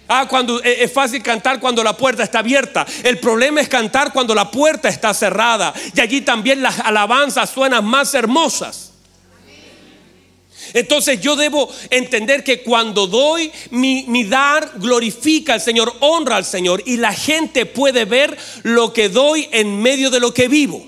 [0.08, 2.84] Ah, cuando eh, es fácil cantar cuando la puerta está abierta.
[3.02, 5.72] El problema es cantar cuando la puerta está cerrada.
[5.94, 8.91] Y allí también las alabanzas suenan más hermosas.
[10.74, 16.82] Entonces yo debo entender que cuando doy, mi, dar glorifica al Señor, honra al Señor
[16.86, 20.86] y la gente puede ver lo que doy en medio de lo que vivo.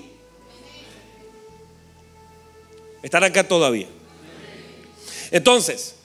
[3.03, 3.87] ¿Están acá todavía?
[5.31, 5.95] Entonces,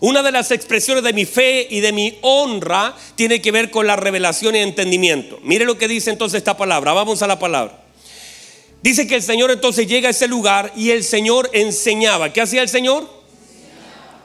[0.00, 3.86] una de las expresiones de mi fe y de mi honra tiene que ver con
[3.86, 5.38] la revelación y entendimiento.
[5.42, 6.94] Mire lo que dice entonces esta palabra.
[6.94, 7.79] Vamos a la palabra.
[8.82, 12.32] Dice que el Señor entonces llega a ese lugar y el Señor enseñaba.
[12.32, 13.08] ¿Qué hacía el Señor?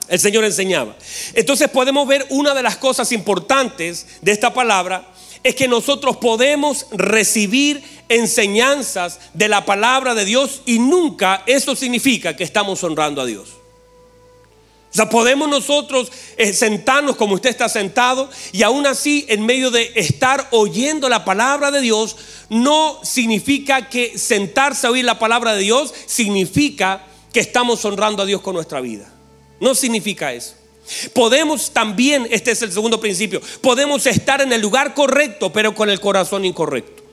[0.08, 0.96] El Señor enseñaba.
[1.34, 5.08] Entonces podemos ver una de las cosas importantes de esta palabra
[5.44, 12.36] es que nosotros podemos recibir enseñanzas de la palabra de Dios y nunca eso significa
[12.36, 13.55] que estamos honrando a Dios.
[14.96, 19.70] O sea, podemos nosotros eh, sentarnos como usted está sentado y aún así en medio
[19.70, 22.16] de estar oyendo la palabra de Dios,
[22.48, 27.04] no significa que sentarse a oír la palabra de Dios significa
[27.34, 29.12] que estamos honrando a Dios con nuestra vida.
[29.60, 30.54] No significa eso.
[31.12, 35.90] Podemos también, este es el segundo principio, podemos estar en el lugar correcto pero con
[35.90, 37.04] el corazón incorrecto.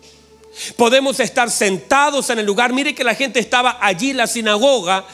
[0.76, 5.04] Podemos estar sentados en el lugar, mire que la gente estaba allí en la sinagoga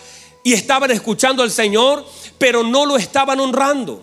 [0.48, 2.06] y estaban escuchando al Señor,
[2.38, 4.00] pero no lo estaban honrando.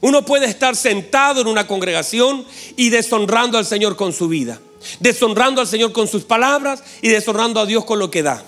[0.00, 4.58] Uno puede estar sentado en una congregación y deshonrando al Señor con su vida,
[5.00, 8.42] deshonrando al Señor con sus palabras y deshonrando a Dios con lo que da.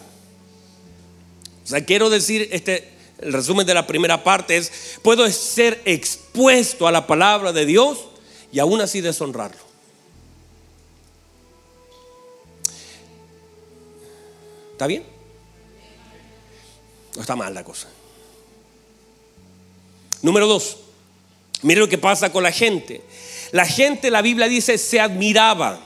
[1.65, 6.87] O sea, quiero decir, este, el resumen de la primera parte es, puedo ser expuesto
[6.87, 8.07] a la palabra de Dios
[8.51, 9.61] y aún así deshonrarlo.
[14.73, 15.16] ¿Está bien?
[17.17, 17.89] No está mal la cosa.
[20.23, 20.77] Número dos,
[21.63, 23.03] mire lo que pasa con la gente.
[23.53, 25.81] La gente, la Biblia dice, se admiraba.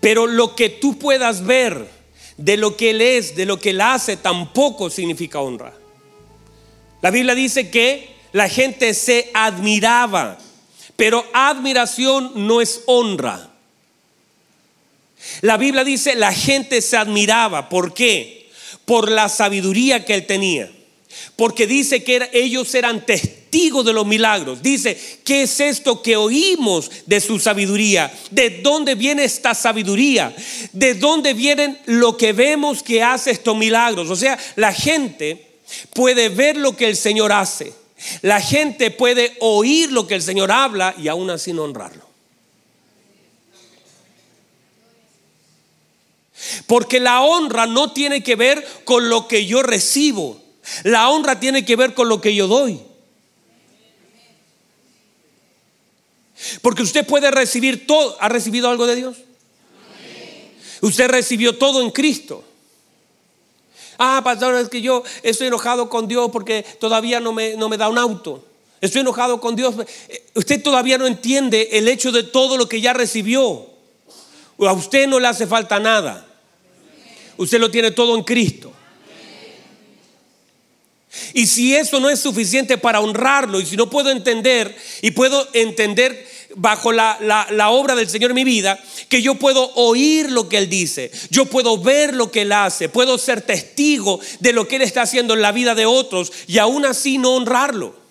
[0.00, 1.88] Pero lo que tú puedas ver
[2.36, 5.74] de lo que Él es, de lo que Él hace, tampoco significa honra.
[7.02, 10.38] La Biblia dice que la gente se admiraba,
[10.96, 13.50] pero admiración no es honra.
[15.40, 17.68] La Biblia dice la gente se admiraba.
[17.68, 18.43] ¿Por qué?
[18.84, 20.70] Por la sabiduría que Él tenía.
[21.36, 24.62] Porque dice que ellos eran testigos de los milagros.
[24.62, 28.12] Dice, ¿qué es esto que oímos de su sabiduría?
[28.30, 30.34] ¿De dónde viene esta sabiduría?
[30.72, 34.10] ¿De dónde vienen lo que vemos que hace estos milagros?
[34.10, 35.54] O sea, la gente
[35.92, 37.72] puede ver lo que el Señor hace.
[38.22, 42.03] La gente puede oír lo que el Señor habla y aún así no honrarlo.
[46.66, 50.40] Porque la honra no tiene que ver con lo que yo recibo.
[50.82, 52.80] La honra tiene que ver con lo que yo doy.
[56.62, 58.16] Porque usted puede recibir todo.
[58.20, 59.16] ¿Ha recibido algo de Dios?
[60.80, 62.44] Usted recibió todo en Cristo.
[63.98, 67.76] Ah, pastor, es que yo estoy enojado con Dios porque todavía no me, no me
[67.76, 68.44] da un auto.
[68.80, 69.74] Estoy enojado con Dios.
[70.08, 73.66] Eh, usted todavía no entiende el hecho de todo lo que ya recibió.
[74.58, 76.26] A usted no le hace falta nada.
[77.36, 78.72] Usted lo tiene todo en Cristo.
[81.32, 85.48] Y si eso no es suficiente para honrarlo, y si no puedo entender, y puedo
[85.52, 90.48] entender bajo la, la, obra del Señor en mi vida, que yo puedo oír lo
[90.48, 94.66] que Él dice, yo puedo ver lo que Él hace, puedo ser testigo de lo
[94.68, 98.03] que Él está haciendo en la vida de otros y aún así no honrarlo.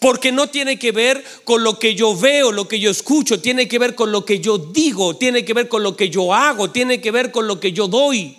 [0.00, 3.68] Porque no tiene que ver con lo que yo veo, lo que yo escucho, tiene
[3.68, 6.70] que ver con lo que yo digo, tiene que ver con lo que yo hago,
[6.70, 8.36] tiene que ver con lo que yo doy.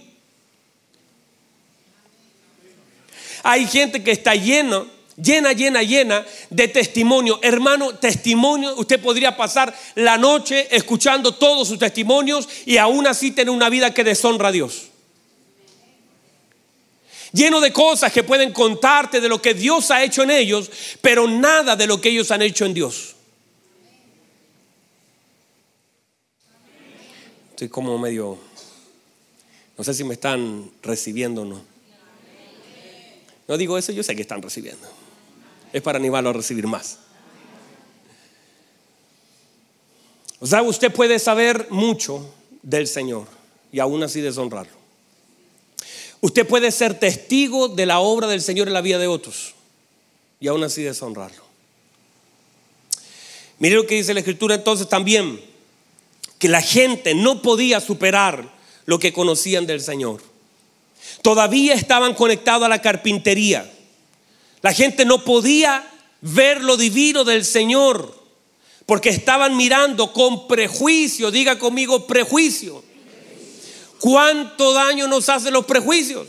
[3.43, 7.39] Hay gente que está lleno, llena, llena, llena de testimonio.
[7.41, 13.51] Hermano, testimonio, usted podría pasar la noche escuchando todos sus testimonios y aún así tener
[13.51, 14.88] una vida que deshonra a Dios
[17.33, 20.69] lleno de cosas que pueden contarte de lo que Dios ha hecho en ellos,
[21.01, 23.15] pero nada de lo que ellos han hecho en Dios.
[27.51, 28.37] Estoy como medio,
[29.77, 31.61] no sé si me están recibiendo o no.
[33.47, 34.87] No digo eso, yo sé que están recibiendo.
[35.73, 36.99] Es para animarlo a recibir más.
[40.39, 43.27] O sea, usted puede saber mucho del Señor
[43.71, 44.78] y aún así deshonrarlo.
[46.21, 49.53] Usted puede ser testigo de la obra del Señor en la vida de otros
[50.39, 51.43] y aún así deshonrarlo.
[53.59, 55.41] Mire lo que dice la Escritura entonces también,
[56.37, 58.49] que la gente no podía superar
[58.85, 60.21] lo que conocían del Señor.
[61.21, 63.69] Todavía estaban conectados a la carpintería.
[64.61, 65.89] La gente no podía
[66.21, 68.17] ver lo divino del Señor
[68.85, 72.83] porque estaban mirando con prejuicio, diga conmigo prejuicio
[73.99, 76.27] ¿Cuánto daño nos hacen los prejuicios?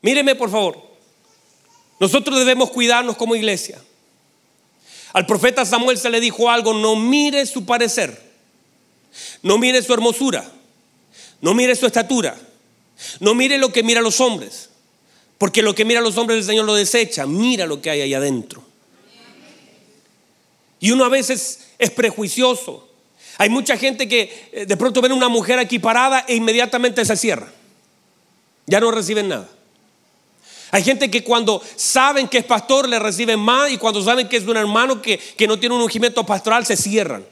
[0.00, 0.82] Míreme por favor.
[2.00, 3.80] Nosotros debemos cuidarnos como iglesia.
[5.12, 8.20] Al profeta Samuel se le dijo algo, no mire su parecer,
[9.42, 10.50] no mire su hermosura,
[11.40, 12.36] no mire su estatura,
[13.20, 14.70] no mire lo que mira los hombres,
[15.38, 18.14] porque lo que mira los hombres el Señor lo desecha, mira lo que hay ahí
[18.14, 18.64] adentro.
[20.80, 22.88] Y uno a veces es prejuicioso,
[23.42, 27.16] hay mucha gente que eh, de pronto ven una mujer aquí parada e inmediatamente se
[27.16, 27.52] cierra.
[28.68, 29.48] Ya no reciben nada.
[30.70, 34.36] Hay gente que cuando saben que es pastor le reciben más y cuando saben que
[34.36, 37.26] es un hermano que, que no tiene un ungimiento pastoral se cierran.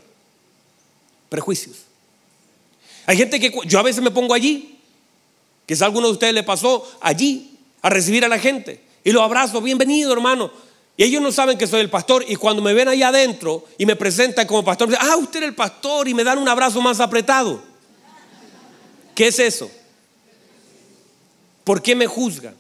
[1.28, 1.76] Prejuicios.
[3.06, 4.80] Hay gente que yo a veces me pongo allí,
[5.64, 9.22] que a alguno de ustedes le pasó allí a recibir a la gente y lo
[9.22, 10.50] abrazo, bienvenido hermano.
[11.02, 13.96] Ellos no saben que soy el pastor y cuando me ven ahí adentro y me
[13.96, 17.00] presentan como pastor, dicen, ah, usted es el pastor y me dan un abrazo más
[17.00, 17.62] apretado.
[19.14, 19.70] ¿Qué es eso?
[21.64, 22.54] ¿Por qué me juzgan?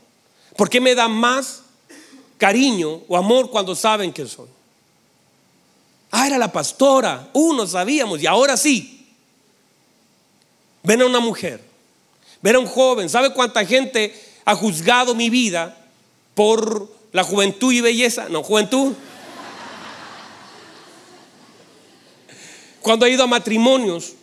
[0.56, 1.64] ¿Por qué me dan más
[2.38, 4.48] cariño o amor cuando saben que soy?
[6.10, 7.28] Ah, era la pastora.
[7.34, 9.06] Uh, no sabíamos y ahora sí.
[10.82, 11.62] Ven a una mujer,
[12.40, 13.10] ven a un joven.
[13.10, 15.76] ¿Sabe cuánta gente ha juzgado mi vida
[16.34, 18.28] por la juventud y belleza?
[18.28, 18.94] No, juventud.
[22.80, 24.14] Cuando he ido a matrimonios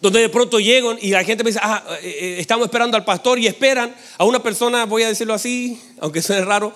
[0.00, 3.04] donde de pronto llegan y la gente me dice, ah, eh, eh, estamos esperando al
[3.04, 6.72] pastor y esperan a una persona, voy a decirlo así, aunque suene raro,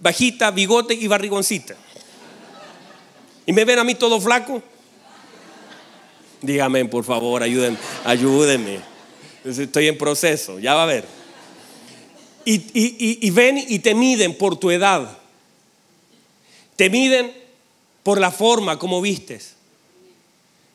[0.00, 1.74] bajita, bigote y barrigoncita.
[3.46, 4.62] Y me ven a mí todo flaco.
[6.42, 8.80] Dígame, por favor, ayúdenme, ayúdenme.
[9.44, 11.04] Estoy en proceso, ya va a ver.
[12.44, 15.18] Y ven y te miden por tu edad.
[16.76, 17.32] Te miden
[18.02, 19.54] por la forma como vistes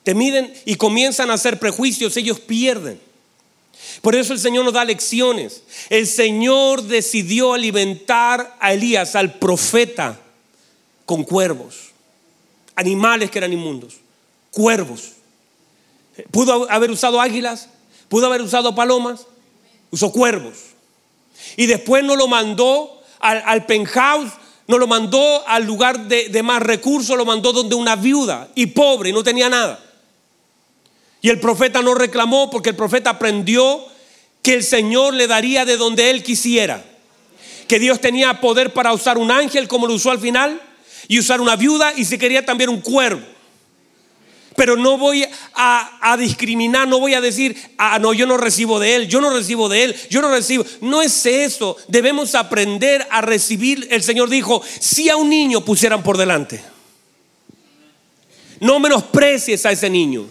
[0.10, 3.00] te miden y comienzan a hacer prejuicios, ellos pierden.
[4.02, 5.62] Por eso el Señor nos da lecciones.
[5.88, 10.20] El Señor decidió alimentar a Elías, al profeta,
[11.06, 11.92] con cuervos,
[12.76, 13.98] animales que eran inmundos,
[14.50, 15.12] cuervos.
[16.32, 17.70] Pudo haber usado águilas,
[18.08, 19.28] pudo haber usado palomas,
[19.92, 20.58] usó cuervos.
[21.56, 24.32] Y después no lo mandó al, penthouse,
[24.68, 28.68] no lo mandó al lugar de, de más recursos, lo mandó donde una viuda y
[28.68, 29.80] pobre, no tenía nada.
[31.22, 33.86] Y el profeta no reclamó porque el profeta aprendió
[34.42, 36.84] que el Señor le daría de donde él quisiera.
[37.68, 40.62] Que Dios tenía poder para usar un ángel como lo usó al final
[41.08, 43.22] y usar una viuda y si quería también un cuervo.
[44.56, 48.96] Pero no voy a, discriminar, no voy a decir, ah, no, yo no recibo de
[48.96, 50.66] él, yo no recibo de él, yo no recibo.
[50.82, 51.78] No es eso.
[51.88, 53.88] Debemos aprender a recibir.
[53.92, 56.62] El Señor dijo, si a un niño pusieran por delante,
[58.60, 60.28] no menosprecies a ese niño.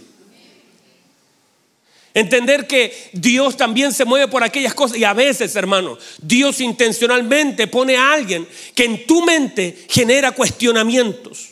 [2.15, 4.99] Entender que Dios también se mueve por aquellas cosas.
[4.99, 11.51] Y a veces, hermano, Dios intencionalmente pone a alguien que en tu mente genera cuestionamientos.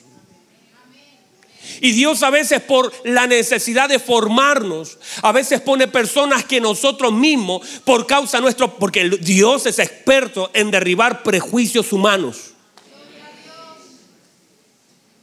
[1.80, 7.12] Y Dios a veces por la necesidad de formarnos, a veces pone personas que nosotros
[7.12, 12.52] mismos, por causa nuestro, porque Dios es experto en derribar prejuicios humanos.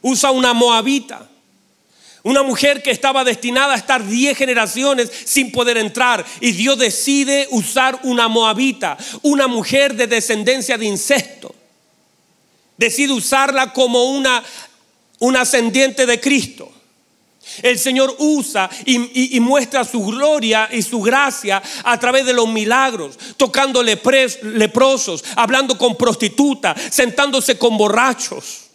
[0.02, 1.30] Usa una moabita
[2.24, 6.26] una mujer que estaba destinada a estar 10 generaciones sin poder entrar.
[6.40, 11.54] Y Dios decide usar una moabita, una mujer de descendencia de incesto.
[12.78, 14.42] Decide usarla como una,
[15.24, 16.70] una ascendiente de Cristo.
[17.62, 23.18] El Señor usa y, muestra su gloria y su gracia a través de los milagros,
[23.38, 28.66] tocando leprosos, hablando con prostitutas, sentándose con borrachos.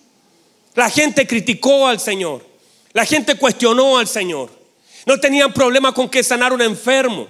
[0.75, 2.47] La gente criticó al Señor.
[2.93, 4.51] La gente cuestionó al Señor.
[5.05, 7.29] No tenían problema con que sanar un enfermo.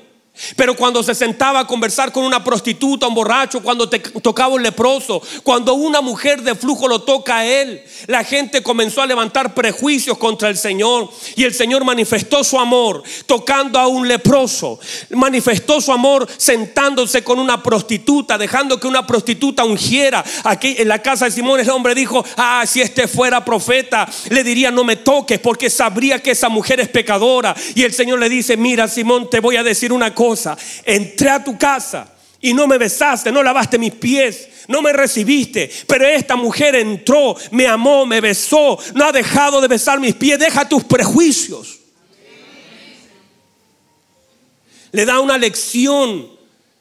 [0.57, 4.63] Pero cuando se sentaba a conversar con una prostituta, un borracho, cuando te tocaba un
[4.63, 9.55] leproso, cuando una mujer de flujo lo toca a él, la gente comenzó a levantar
[9.55, 11.11] prejuicios contra el Señor.
[11.37, 14.79] Y el Señor manifestó su amor tocando a un leproso.
[15.11, 20.25] Manifestó su amor sentándose con una prostituta, dejando que una prostituta ungiera.
[20.45, 24.45] Aquí en la casa de Simón el hombre dijo, ah, si este fuera profeta, le
[24.45, 27.55] diría, no me toques porque sabría que esa mujer es pecadora.
[27.75, 30.28] Y el Señor le dice, mira Simón, te voy a decir una cosa
[30.85, 35.71] Entré a tu casa y no me besaste, no lavaste mis pies, no me recibiste.
[35.87, 40.39] Pero esta mujer entró, me amó, me besó, no ha dejado de besar mis pies.
[40.39, 41.79] Deja tus prejuicios.
[44.93, 46.29] Le da una lección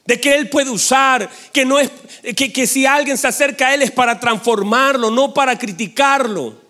[0.05, 1.91] de que Él puede usar, que no es
[2.36, 6.66] que, que si alguien se acerca a Él es para transformarlo, no para criticarlo.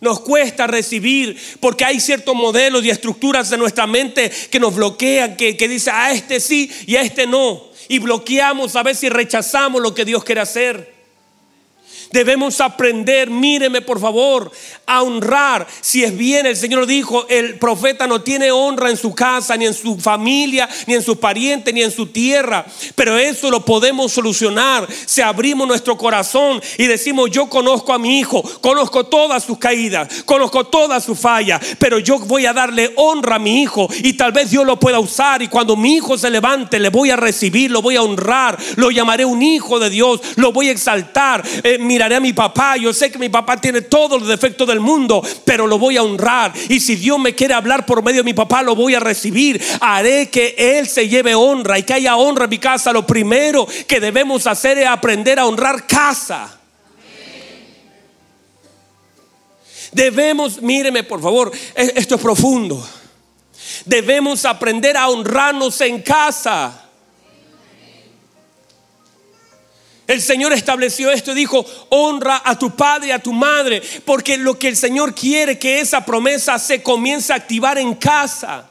[0.00, 5.36] Nos cuesta recibir porque hay ciertos modelos y estructuras de nuestra mente que nos bloquean,
[5.36, 7.64] que, que dice a este sí y a este no.
[7.88, 10.98] Y bloqueamos a ver si rechazamos lo que Dios quiere hacer.
[12.12, 14.50] Debemos aprender, míreme por favor,
[14.88, 15.66] a honrar.
[15.80, 19.66] Si es bien, el Señor dijo, el profeta no tiene honra en su casa, ni
[19.66, 22.66] en su familia, ni en sus parientes, ni en su tierra.
[22.94, 28.18] Pero eso lo podemos solucionar si abrimos nuestro corazón y decimos, yo conozco a mi
[28.18, 33.36] hijo, conozco todas sus caídas, conozco todas sus fallas, pero yo voy a darle honra
[33.36, 36.30] a mi hijo y tal vez Dios lo pueda usar y cuando mi hijo se
[36.30, 40.20] levante le voy a recibir, lo voy a honrar, lo llamaré un hijo de Dios,
[40.36, 41.42] lo voy a exaltar.
[41.62, 42.76] Eh, miraré a mi papá.
[42.76, 46.02] Yo sé que mi papá tiene todos los defectos del mundo, pero lo voy a
[46.02, 46.52] honrar.
[46.68, 49.60] Y si Dios me quiere hablar por medio de mi papá, lo voy a recibir.
[49.80, 52.92] Haré que Él se lleve honra y que haya honra en mi casa.
[52.92, 56.58] Lo primero que debemos hacer es aprender a honrar casa.
[59.92, 62.86] Debemos, míreme por favor, e-, esto es profundo.
[63.84, 66.87] Debemos aprender a honrarnos en casa.
[70.08, 74.38] El Señor estableció esto y dijo, honra a tu padre y a tu madre, porque
[74.38, 78.66] lo que el Señor quiere que esa promesa se comience a activar en casa.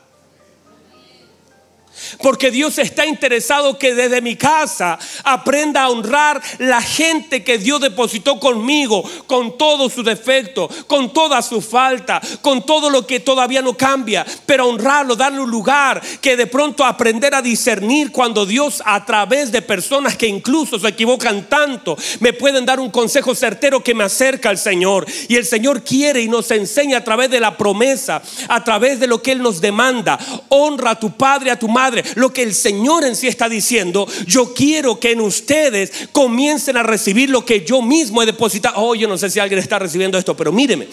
[2.21, 7.81] Porque Dios está interesado que desde mi casa aprenda a honrar la gente que Dios
[7.81, 13.61] depositó conmigo, con todos sus defectos, con toda su falta, con todo lo que todavía
[13.61, 18.81] no cambia, pero honrarlo, darle un lugar, que de pronto aprender a discernir cuando Dios
[18.85, 23.83] a través de personas que incluso se equivocan tanto, me pueden dar un consejo certero
[23.83, 25.05] que me acerca al Señor.
[25.27, 29.07] Y el Señor quiere y nos enseña a través de la promesa, a través de
[29.07, 30.17] lo que Él nos demanda.
[30.49, 34.07] Honra a tu padre, a tu madre lo que el Señor en sí está diciendo,
[34.25, 38.75] yo quiero que en ustedes comiencen a recibir lo que yo mismo he depositado.
[38.77, 40.87] Oh, yo no sé si alguien está recibiendo esto, pero míreme.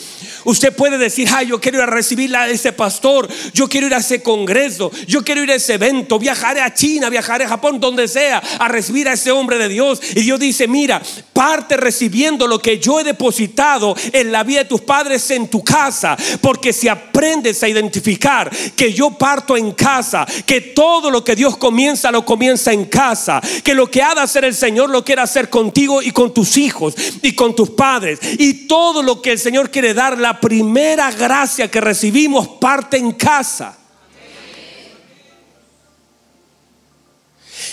[0.44, 3.94] Usted puede decir, ay, yo quiero ir a recibir a ese pastor, yo quiero ir
[3.94, 7.80] a ese congreso, yo quiero ir a ese evento, viajaré a China, viajaré a Japón,
[7.80, 10.00] donde sea, a recibir a ese hombre de Dios.
[10.14, 11.02] Y Dios dice, mira,
[11.32, 15.62] parte recibiendo lo que yo he depositado en la vida de tus padres en tu
[15.62, 21.24] casa, porque si aprendes a identificar que yo parto en casa, que todo todo lo
[21.24, 23.40] que Dios comienza lo comienza en casa.
[23.64, 26.56] Que lo que ha de hacer el Señor lo quiere hacer contigo y con tus
[26.56, 28.20] hijos y con tus padres.
[28.38, 33.10] Y todo lo que el Señor quiere dar, la primera gracia que recibimos parte en
[33.10, 33.76] casa.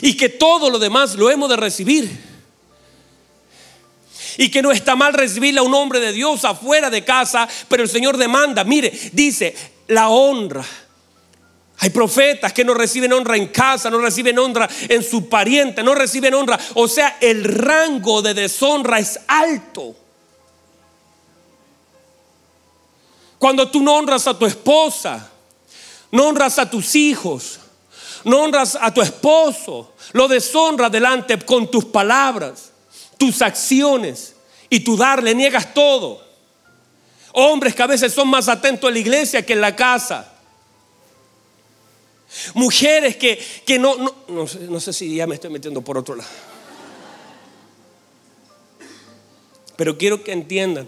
[0.01, 2.09] Y que todo lo demás lo hemos de recibir.
[4.38, 7.84] Y que no está mal recibirle a un hombre de Dios afuera de casa, pero
[7.84, 9.55] el Señor demanda, mire, dice,
[9.89, 10.65] la honra
[11.84, 15.95] hay profetas que no reciben honra en casa, no reciben honra en su pariente, no
[15.95, 16.59] reciben honra.
[16.75, 19.95] O sea, el rango de deshonra es alto.
[23.39, 25.27] Cuando tú no honras a tu esposa,
[26.11, 27.59] no honras a tus hijos,
[28.25, 32.73] no honras a tu esposo, lo deshonras delante con tus palabras,
[33.17, 34.36] tus acciones
[34.69, 36.23] y tu dar, le niegas todo.
[37.32, 40.30] Hombres que a veces son más atentos en la iglesia que en la casa.
[42.53, 46.15] Mujeres que, no, no, no, sé, no sé si ya me estoy metiendo por otro
[46.15, 46.29] lado.
[49.75, 50.88] Pero quiero que entiendan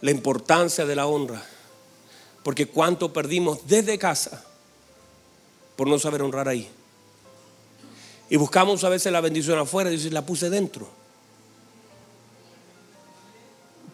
[0.00, 1.44] la importancia de la honra.
[2.42, 4.44] Porque cuánto perdimos desde casa
[5.74, 6.68] por no saber honrar ahí.
[8.28, 10.88] Y buscamos a veces la bendición afuera y dice, la puse dentro.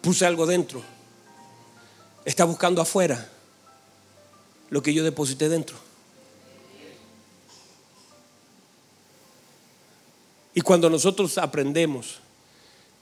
[0.01, 0.81] Puse algo dentro.
[2.25, 3.29] Está buscando afuera
[4.69, 5.77] lo que yo deposité dentro.
[10.53, 12.19] Y cuando nosotros aprendemos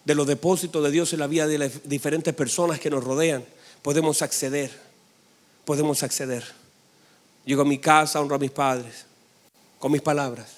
[0.06, 3.45] de los depósitos de Dios en la vida de las diferentes personas que nos rodean,
[3.82, 4.72] podemos acceder,
[5.66, 6.43] podemos acceder.
[7.45, 9.06] Llego a mi casa, honro a mis padres,
[9.80, 10.58] con mis palabras,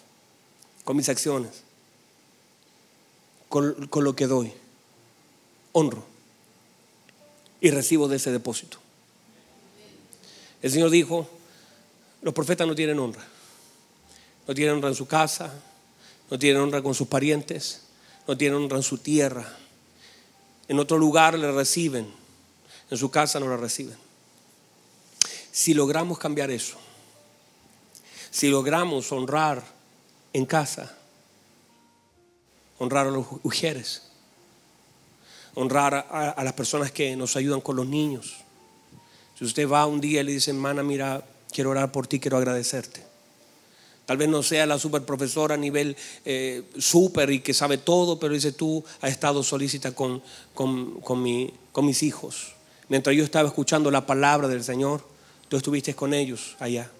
[0.83, 1.63] con mis acciones,
[3.49, 4.51] con, con lo que doy.
[5.71, 6.05] Honro
[7.59, 8.77] y recibo de ese depósito.
[10.61, 11.27] El Señor dijo,
[12.21, 13.25] los profetas no tienen honra.
[14.45, 15.53] No tienen honra en su casa,
[16.33, 17.83] no tienen honra con sus parientes,
[18.27, 19.55] no tienen honra en su tierra.
[20.67, 22.11] En otro lugar le reciben,
[22.89, 23.95] en su casa no la reciben.
[25.51, 26.79] Si logramos cambiar eso,
[28.31, 29.63] si logramos honrar
[30.33, 30.97] en casa,
[32.79, 34.01] honrar a los mujeres,
[35.53, 38.37] honrar a, a, las personas que nos ayudan con los niños.
[39.37, 42.37] Si usted va un día y le dice, hermana, mira, quiero orar por ti, quiero
[42.37, 43.12] agradecerte.
[44.05, 45.95] Tal vez no sea la super profesora a nivel
[46.25, 50.21] eh, super y que sabe todo, pero dice tú has estado solícita con,
[50.53, 51.23] con, con,
[51.71, 52.53] con mis hijos.
[52.89, 55.05] Mientras yo estaba escuchando la palabra del Señor,
[55.47, 56.91] tú estuviste con ellos allá.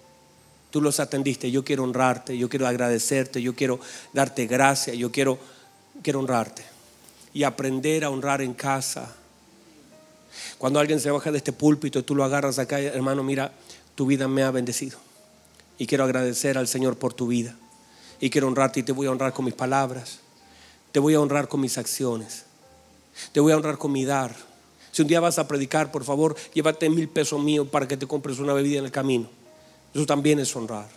[0.70, 1.50] Tú los atendiste.
[1.50, 3.78] Yo quiero honrarte, yo quiero agradecerte, yo quiero
[4.12, 5.38] darte gracia, yo quiero,
[6.02, 6.64] quiero honrarte.
[7.34, 9.12] y aprender a honrar en casa.
[10.56, 13.52] Cuando alguien se baja de este púlpito y tú lo agarras acá, hermano, mira,
[13.94, 14.98] tu vida me ha bendecido.
[15.78, 17.56] Y quiero agradecer al Señor por tu vida.
[18.20, 20.20] Y quiero honrarte y te voy a honrar con mis palabras.
[20.92, 22.44] Te voy a honrar con mis acciones.
[23.32, 24.34] Te voy a honrar con mi dar.
[24.92, 28.06] Si un día vas a predicar, por favor, llévate mil pesos míos para que te
[28.06, 29.28] compres una bebida en el camino.
[29.92, 30.88] Eso también es honrar.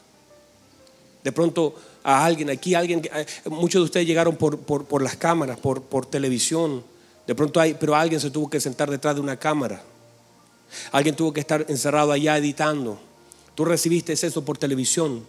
[1.24, 5.60] De pronto a alguien, aquí alguien, eh, muchos de ustedes llegaron por, por, las cámaras,
[5.60, 6.84] por, por televisión.
[7.26, 9.82] De pronto hay, pero alguien se tuvo que sentar detrás de una cámara.
[10.92, 13.00] Alguien tuvo que estar encerrado allá editando.
[13.58, 15.26] Tú recibiste eso por televisión.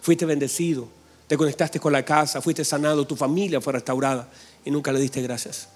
[0.00, 0.88] Fuiste bendecido.
[1.26, 2.40] Te conectaste con la casa.
[2.40, 3.06] Fuiste sanado.
[3.06, 4.26] Tu familia fue restaurada.
[4.64, 5.68] Y nunca le diste gracias.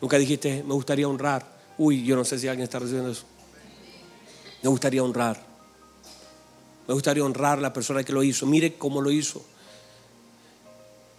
[0.00, 1.46] Nunca dijiste, me gustaría honrar.
[1.78, 3.22] Uy, yo no sé si alguien está recibiendo eso.
[4.60, 5.40] Me gustaría honrar.
[6.88, 8.44] Me gustaría honrar a la persona que lo hizo.
[8.46, 9.40] Mire cómo lo hizo.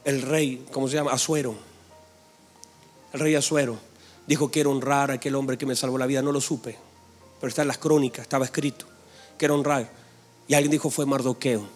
[0.03, 1.13] El rey, ¿cómo se llama?
[1.13, 1.55] Azuero.
[3.13, 3.77] El rey Azuero
[4.27, 6.21] dijo, quiero honrar a aquel hombre que me salvó la vida.
[6.21, 6.77] No lo supe,
[7.39, 8.92] pero está en las crónicas, estaba escrito.
[9.43, 9.89] Quiero honrar.
[10.47, 11.67] Y alguien dijo, fue Mardoqueo.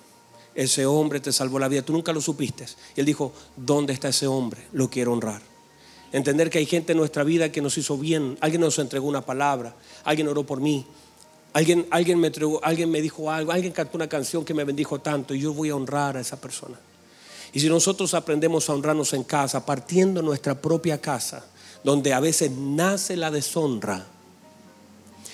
[0.55, 1.81] Ese hombre te salvó la vida.
[1.81, 2.65] Tú nunca lo supiste.
[2.95, 4.67] Y él dijo, ¿dónde está ese hombre?
[4.71, 5.41] Lo quiero honrar.
[6.13, 8.37] Entender que hay gente en nuestra vida que nos hizo bien.
[8.39, 9.75] Alguien nos entregó una palabra.
[10.05, 10.85] Alguien oró por mí.
[11.51, 13.51] Alguien, alguien, me, entregó, alguien me dijo algo.
[13.51, 15.33] Alguien cantó una canción que me bendijo tanto.
[15.33, 16.79] Y yo voy a honrar a esa persona.
[17.51, 21.45] Y si nosotros aprendemos a honrarnos en casa, partiendo nuestra propia casa,
[21.83, 24.07] donde a veces nace la deshonra,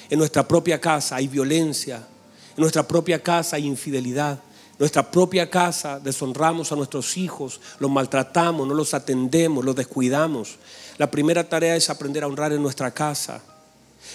[0.10, 2.08] en nuestra propia casa hay violencia,
[2.56, 4.40] en nuestra propia casa hay infidelidad,
[4.80, 10.58] nuestra propia casa deshonramos a nuestros hijos, los maltratamos, no los atendemos, los descuidamos.
[10.98, 13.42] La primera tarea es aprender a honrar en nuestra casa.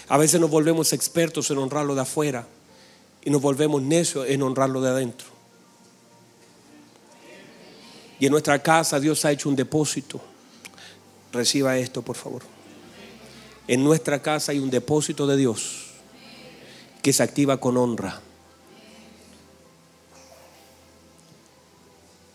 [0.08, 2.46] A veces nos volvemos expertos en honrarlo de afuera
[3.24, 5.26] y nos volvemos necios en honrarlo de adentro.
[8.20, 10.20] Y en nuestra casa Dios ha hecho un depósito.
[11.32, 12.42] Reciba esto, por favor.
[13.68, 15.86] En nuestra casa hay un depósito de Dios
[17.00, 18.20] que se activa con honra.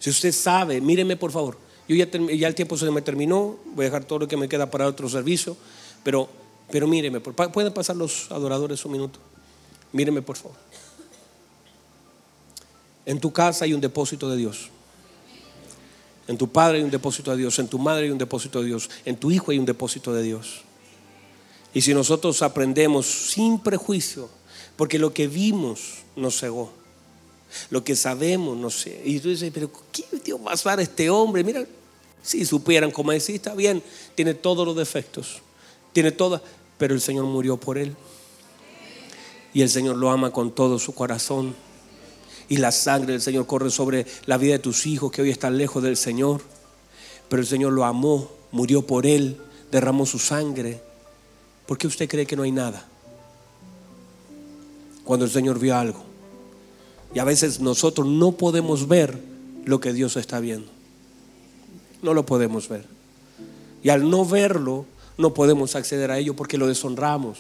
[0.04, 1.58] Si usted sabe, míreme por favor.
[1.88, 4.70] Yo ya, el tiempo se me terminó, voy a dejar todo lo que me queda
[4.70, 5.56] para otro servicio,
[6.04, 6.28] pero,
[6.70, 9.20] pero míreme, pueden pasar los adoradores un minuto.
[9.94, 10.58] Míreme por favor.
[13.06, 14.72] En tu casa hay un depósito de Dios.
[16.28, 18.66] En tu padre hay un depósito de Dios, en tu madre hay un depósito de
[18.66, 20.64] Dios, en tu hijo hay un depósito de Dios.
[21.74, 24.28] Y si nosotros aprendemos sin prejuicio,
[24.76, 26.83] porque lo que vimos nos cegó,
[27.70, 29.02] lo que sabemos no sé.
[29.06, 31.44] Y tú dices, pero ¿qué Dios va a a este hombre?
[31.44, 31.66] Mira,
[32.22, 33.84] si supieran como decir, está bien,
[34.16, 35.42] tiene todos los defectos,
[35.92, 36.42] tiene todas,
[36.78, 37.96] pero el Señor murió por él.
[39.54, 41.56] Y el Señor lo ama con todo su corazón
[42.50, 45.58] y la sangre del Señor corre sobre la vida de tus hijos que hoy están
[45.58, 46.42] lejos del Señor.
[47.30, 49.38] Pero el Señor lo amó, murió por él,
[49.72, 50.82] derramó su sangre.
[51.66, 52.88] ¿Por qué usted cree que no hay nada?
[55.04, 56.13] Cuando el Señor vio algo.
[57.14, 59.20] Y a veces nosotros no podemos ver
[59.66, 60.68] lo que Dios está viendo.
[62.02, 62.86] No lo podemos ver.
[63.84, 64.86] Y al no verlo,
[65.18, 67.40] no podemos acceder a ello porque lo deshonramos.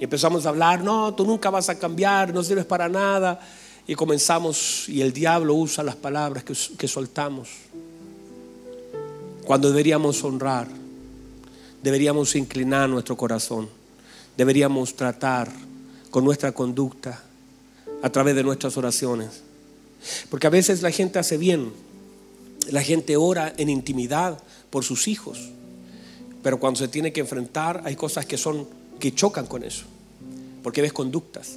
[0.00, 3.40] Y empezamos a hablar, no, tú nunca vas a cambiar, no sirves para nada.
[3.86, 7.48] Y comenzamos, y el diablo usa las palabras que, soltamos.
[9.44, 10.66] Cuando deberíamos honrar,
[11.82, 13.68] deberíamos inclinar nuestro corazón,
[14.36, 15.52] deberíamos tratar
[16.10, 17.22] con nuestra conducta
[18.04, 19.40] a través de nuestras oraciones.
[20.28, 21.72] Porque a veces la gente hace bien,
[22.70, 25.38] la gente ora en intimidad por sus hijos,
[26.42, 28.68] pero cuando se tiene que enfrentar hay cosas que son
[29.00, 29.86] que chocan con eso,
[30.62, 31.56] porque ves conductas.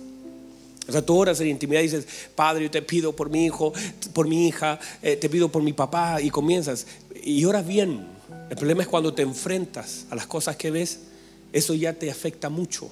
[0.88, 3.74] O sea, tú oras en intimidad y dices, Padre, yo te pido por mi hijo,
[4.14, 6.88] por mi hija, eh, te pido por mi papá, y comienzas.
[7.26, 8.08] Y oras bien.
[8.50, 11.00] El problema es cuando te enfrentas a las cosas que ves,
[11.52, 12.90] eso ya te afecta mucho.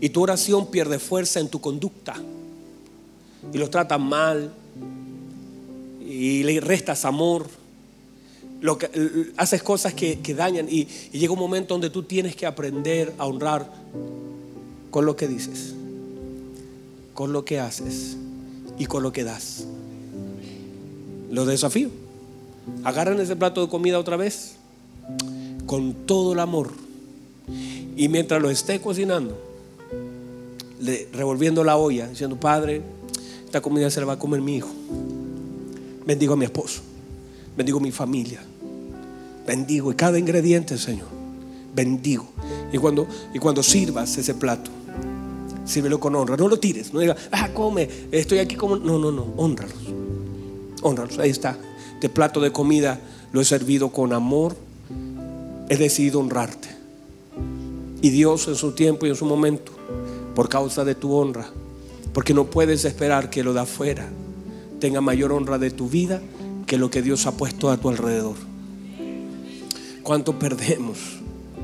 [0.00, 2.16] Y tu oración pierde fuerza en tu conducta.
[3.52, 4.52] Y los tratas mal.
[6.00, 7.46] Y le restas amor.
[8.60, 10.68] Lo que, haces cosas que, dañan.
[10.68, 13.70] y llega un momento donde tú tienes que aprender a honrar
[14.90, 15.74] con lo que dices
[17.18, 18.16] con lo que haces
[18.78, 19.64] y con lo que das.
[21.32, 21.90] Lo desafío.
[22.84, 24.54] Agarran ese plato de comida otra vez
[25.66, 26.70] con todo el amor.
[27.96, 29.36] Y mientras lo esté cocinando,
[31.12, 32.82] revolviendo la olla, diciendo, Padre,
[33.48, 34.68] esta comida se la va a comer mi hijo.
[36.04, 36.82] Bendigo a mi esposo.
[37.56, 38.42] Bendigo a mi familia.
[39.46, 41.08] Bendigo y cada ingrediente, Señor.
[41.74, 42.28] Bendigo.
[42.70, 44.70] Y cuando, y cuando sirvas ese plato,
[45.64, 46.36] sírvelo con honra.
[46.36, 48.76] No lo tires, no digas, ah, come, estoy aquí como.
[48.76, 49.94] No, no, no, honralos.
[50.82, 51.56] Honralos, ahí está.
[51.94, 53.00] Este plato de comida
[53.32, 54.56] lo he servido con amor,
[55.70, 56.68] he decidido honrarte.
[58.02, 59.72] Y Dios en su tiempo y en su momento,
[60.34, 61.50] por causa de tu honra,
[62.12, 64.08] porque no puedes esperar que lo de afuera
[64.80, 66.20] tenga mayor honra de tu vida
[66.66, 68.36] que lo que Dios ha puesto a tu alrededor.
[70.02, 70.98] ¿Cuánto perdemos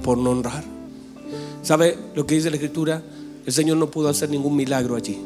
[0.02, 0.64] por no honrar?
[1.62, 3.02] ¿Sabe lo que dice la Escritura?
[3.46, 5.18] El Señor no pudo hacer ningún milagro allí.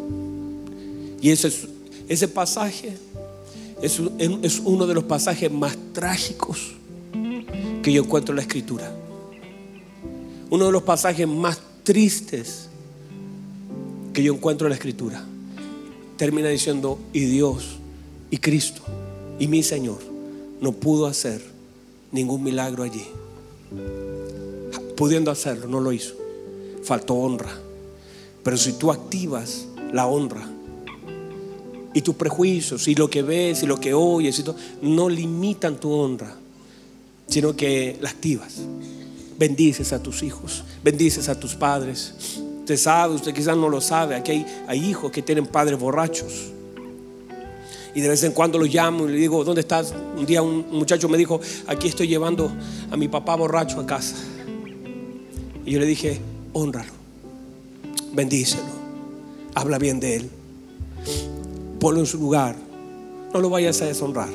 [1.20, 1.52] Y ese,
[2.08, 2.96] ese pasaje
[3.80, 4.00] es,
[4.42, 6.74] es uno de los pasajes más trágicos
[7.82, 8.92] que yo encuentro en la Escritura.
[10.50, 12.67] Uno de los pasajes más tristes
[14.18, 15.24] que yo encuentro en la Escritura.
[16.16, 17.76] Termina diciendo, y Dios,
[18.32, 18.82] y Cristo,
[19.38, 20.00] y mi Señor,
[20.60, 21.40] no pudo hacer
[22.10, 23.04] ningún milagro allí.
[24.96, 26.16] Pudiendo hacerlo, no lo hizo.
[26.82, 27.60] Faltó honra.
[28.42, 30.50] Pero si tú activas la honra,
[31.94, 35.78] y tus prejuicios y lo que ves y lo que oyes y todo, no limitan
[35.78, 36.34] tu honra,
[37.28, 38.56] sino que la activas.
[39.38, 42.42] Bendices a tus hijos, bendices a tus padres.
[42.68, 46.52] Usted sabe, usted quizás no lo sabe, aquí hay, hay hijos que tienen padres borrachos.
[47.94, 49.94] Y de vez en cuando lo llamo y le digo, ¿dónde estás?
[50.16, 52.52] Un día un muchacho me dijo, aquí estoy llevando
[52.90, 54.16] a mi papá borracho a casa.
[55.64, 56.20] Y yo le dije,
[56.52, 56.92] honralo,
[58.12, 58.68] bendícelo,
[59.54, 60.30] habla bien de él
[61.78, 62.56] ponlo en su lugar.
[63.32, 64.28] No lo vayas a deshonrar.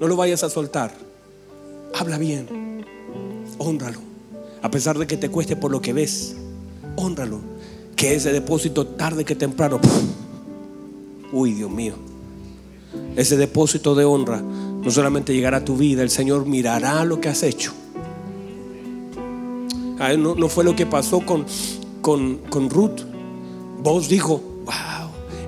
[0.00, 0.92] No lo vayas a soltar.
[1.94, 2.84] Habla bien.
[3.58, 3.98] Honralo.
[4.62, 6.36] A pesar de que te cueste por lo que ves.
[6.96, 7.40] Honralo.
[7.96, 9.80] Que ese depósito tarde que temprano.
[11.32, 11.94] Uy, Dios mío.
[13.16, 17.28] Ese depósito de honra no solamente llegará a tu vida, el Señor mirará lo que
[17.28, 17.72] has hecho.
[19.98, 21.46] Ah, no, no fue lo que pasó con,
[22.02, 23.00] con, con Ruth.
[23.82, 24.42] Vos dijo,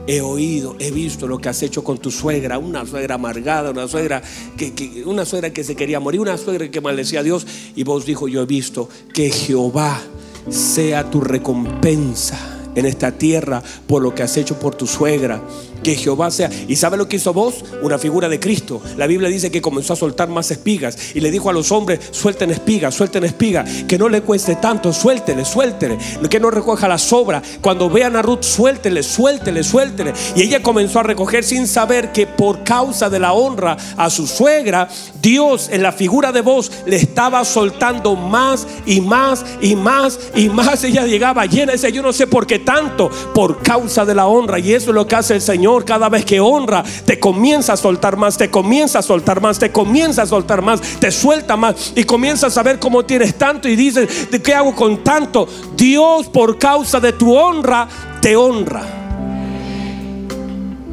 [0.07, 3.89] he oído, he visto lo que has hecho con tu suegra, una suegra amargada, una
[3.89, 4.23] suegra
[4.57, 7.47] que, una suegra que se quería morir, una suegra que maldecía a Dios.
[7.75, 10.01] Y vos dijo, yo he visto que Jehová
[10.49, 12.39] sea tu recompensa
[12.75, 15.41] en esta tierra por lo que has hecho por tu suegra
[15.83, 16.51] que Jehová sea.
[16.69, 17.65] ¿Y sabe lo que hizo vos?
[17.83, 18.81] Una figura de Cristo.
[18.97, 22.01] La Biblia dice que comenzó a soltar más espigas y le dijo a los hombres,
[22.11, 25.99] suelten espigas, suelten espigas, que no le cueste tanto, suéltele, suéltele,
[26.29, 27.43] que no recoja la sobra.
[27.61, 30.13] Cuando vean a Ruth, suéltele, suéltele, suéltele.
[30.35, 34.27] Y ella comenzó a recoger sin saber que por causa de la honra a su
[34.27, 34.89] suegra,
[35.21, 40.49] Dios en la figura de vos le estaba soltando más y más y más y
[40.49, 40.85] más.
[40.85, 44.59] Ella llegaba llena, decía, yo no sé por qué tanto, por causa de la honra.
[44.59, 47.77] Y eso es lo que hace el Señor cada vez que honra, te comienza a
[47.77, 51.93] soltar más, te comienza a soltar más, te comienza a soltar más, te suelta más
[51.95, 55.49] y comienzas a ver cómo tienes tanto y dices, ¿de qué hago con tanto?
[55.77, 57.89] Dios por causa de tu honra
[58.21, 58.83] te honra.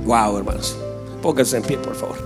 [0.06, 0.78] Wow, hermanos.
[1.22, 2.18] Pónganse en pie, por favor.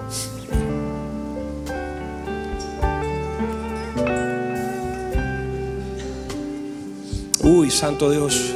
[7.43, 8.51] Uy, santo Dios.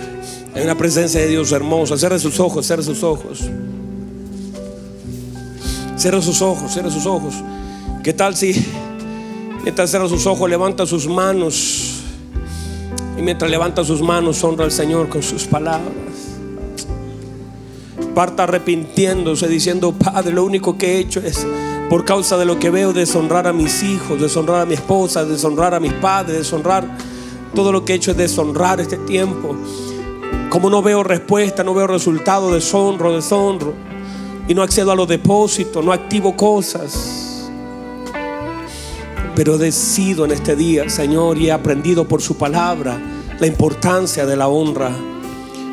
[0.54, 1.98] Hay una presencia de Dios hermosa.
[1.98, 3.50] Cierre sus ojos, cierre sus ojos.
[6.02, 7.36] Cierra sus ojos, cierra sus ojos.
[8.04, 8.56] ¿Qué tal si
[9.62, 12.02] mientras cierra sus ojos levanta sus manos?
[13.20, 15.94] Y mientras levanta sus manos honra al Señor con sus palabras.
[18.16, 21.46] Parta arrepintiéndose diciendo, Padre, lo único que he hecho es
[21.88, 25.76] por causa de lo que veo deshonrar a mis hijos, deshonrar a mi esposa, deshonrar
[25.76, 26.98] a mis padres, deshonrar.
[27.54, 29.56] Todo lo que he hecho es deshonrar este tiempo.
[30.50, 33.91] Como no veo respuesta, no veo resultado, deshonro, deshonro
[34.48, 37.50] y no accedo a los depósitos, no activo cosas.
[39.36, 43.00] Pero decido en este día, Señor, y he aprendido por su palabra
[43.40, 44.92] la importancia de la honra.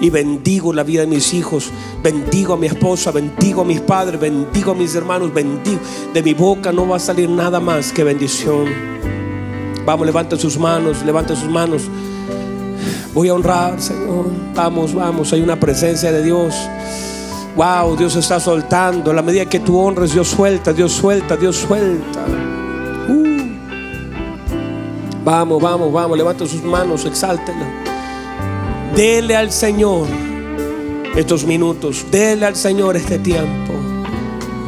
[0.00, 1.70] Y bendigo la vida de mis hijos,
[2.04, 5.80] bendigo a mi esposa, bendigo a mis padres, bendigo a mis hermanos, bendigo.
[6.14, 8.66] De mi boca no va a salir nada más que bendición.
[9.84, 11.82] Vamos, levante sus manos, levante sus manos.
[13.12, 14.26] Voy a honrar, Señor.
[14.54, 16.54] Vamos, vamos, hay una presencia de Dios.
[17.58, 19.12] Wow, Dios está soltando.
[19.12, 22.24] La medida que tú honres, Dios suelta, Dios suelta, Dios suelta.
[23.08, 23.48] Uh.
[25.24, 26.16] Vamos, vamos, vamos.
[26.16, 27.64] Levanta sus manos, exáltelo.
[28.94, 30.06] Dele al Señor
[31.16, 32.06] estos minutos.
[32.12, 33.72] Dele al Señor este tiempo.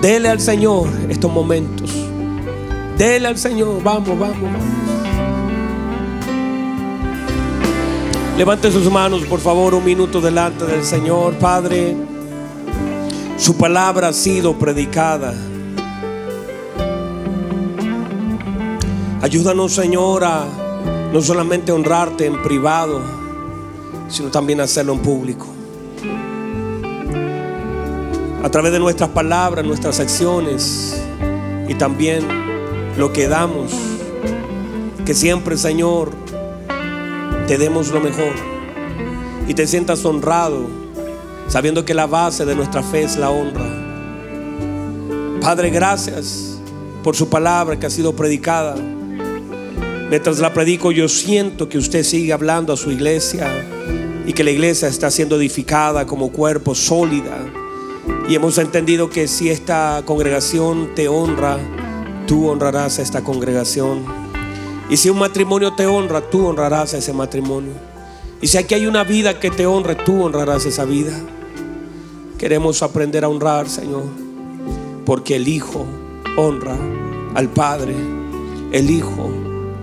[0.03, 1.93] Dele al Señor estos momentos.
[2.99, 3.81] Dele al Señor.
[3.85, 4.61] Vamos, vamos, vamos.
[8.37, 12.10] Levante sus manos, por favor, un minuto delante del Señor, Padre.
[13.41, 15.33] Su palabra ha sido predicada.
[19.23, 20.45] Ayúdanos, Señor, a
[21.11, 23.01] no solamente honrarte en privado,
[24.11, 25.47] sino también hacerlo en público.
[28.45, 31.03] A través de nuestras palabras, nuestras acciones
[31.67, 32.23] y también
[32.99, 33.73] lo que damos.
[35.07, 36.11] que siempre, Señor,
[37.49, 38.35] te demos lo mejor
[39.49, 40.80] y te sientas honrado,
[41.51, 43.67] sabiendo que la base de nuestra fe es la honra.
[45.43, 46.59] Padre, gracias
[47.03, 48.77] por su palabra que ha sido predicada.
[50.09, 53.49] Mientras la predico, yo siento que usted sigue hablando a su iglesia
[54.27, 57.39] y que la iglesia está siendo edificada como cuerpo sólida.
[58.29, 61.59] Y hemos entendido que si esta congregación te honra,
[62.29, 64.05] tú honrarás a esta congregación.
[64.89, 67.73] Y si un matrimonio te honra, tú honrarás a ese matrimonio.
[68.41, 71.13] Y si aquí hay una vida que te honre, tú honrarás esa vida.
[72.41, 74.05] Queremos aprender a honrar, Señor,
[75.05, 75.85] porque el Hijo
[76.39, 76.75] honra
[77.35, 77.95] al Padre.
[78.73, 79.31] El Hijo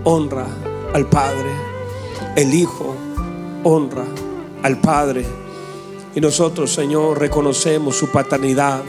[0.02, 0.44] honra
[0.92, 1.50] al Padre.
[2.34, 2.96] El Hijo
[3.62, 4.04] honra
[4.64, 5.24] al Padre.
[6.16, 8.82] Y nosotros, Señor, reconocemos su paternidad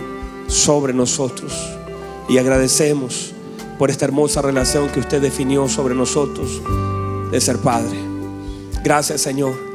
[0.47, 1.53] sobre nosotros
[2.27, 3.35] y agradecemos
[3.77, 6.59] por esta hermosa relación que usted definió sobre nosotros
[7.29, 7.99] de ser Padre.
[8.83, 9.68] Gracias, Señor.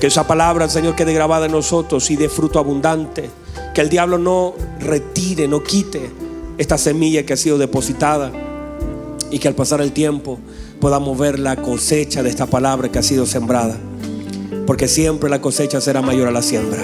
[0.00, 3.30] Que esa palabra, Señor, quede grabada en nosotros y dé fruto abundante.
[3.74, 6.10] Que el diablo no retire, no quite
[6.58, 8.30] esta semilla que ha sido depositada.
[9.30, 10.38] Y que al pasar el tiempo
[10.80, 13.76] podamos ver la cosecha de esta palabra que ha sido sembrada
[14.66, 16.82] porque siempre la cosecha será mayor a la siembra.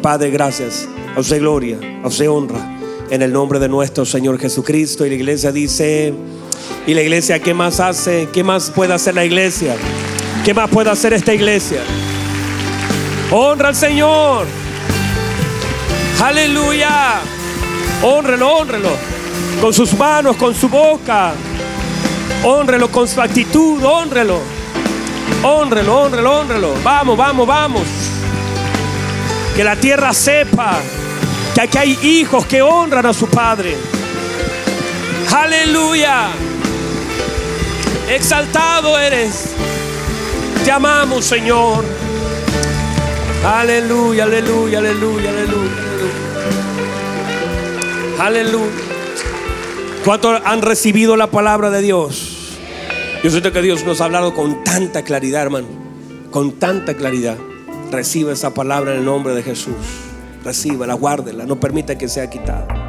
[0.00, 0.88] Padre, gracias.
[1.16, 2.78] A usted gloria, a usted honra.
[3.10, 5.04] En el nombre de nuestro Señor Jesucristo.
[5.04, 6.14] Y la iglesia dice,
[6.86, 8.28] ¿y la iglesia qué más hace?
[8.32, 9.74] ¿Qué más puede hacer la iglesia?
[10.44, 11.82] ¿Qué más puede hacer esta iglesia?
[13.34, 14.46] Honra al Señor.
[16.22, 17.20] Aleluya.
[18.02, 18.90] Honrelo, honrelo.
[19.58, 21.32] Con sus manos, con su boca.
[22.44, 24.38] Honrelo con su actitud, honrelo.
[25.42, 26.74] Honrelo, honrelo, honrelo.
[26.84, 27.82] Vamos, vamos, vamos.
[29.56, 30.74] Que la tierra sepa
[31.54, 33.78] que aquí hay hijos que honran a su padre.
[35.34, 36.28] Aleluya.
[38.10, 39.54] Exaltado eres.
[40.66, 42.01] Te amamos, Señor.
[43.44, 45.70] Aleluya, aleluya, aleluya, aleluya,
[48.20, 48.72] aleluya.
[50.04, 52.56] ¿Cuántos han recibido la palabra de Dios?
[53.24, 55.66] Yo siento que Dios nos ha hablado con tanta claridad, hermano.
[56.30, 57.36] Con tanta claridad.
[57.90, 59.74] Reciba esa palabra en el nombre de Jesús.
[60.44, 61.44] Recíbela, guárdela.
[61.44, 62.81] No permita que sea quitada.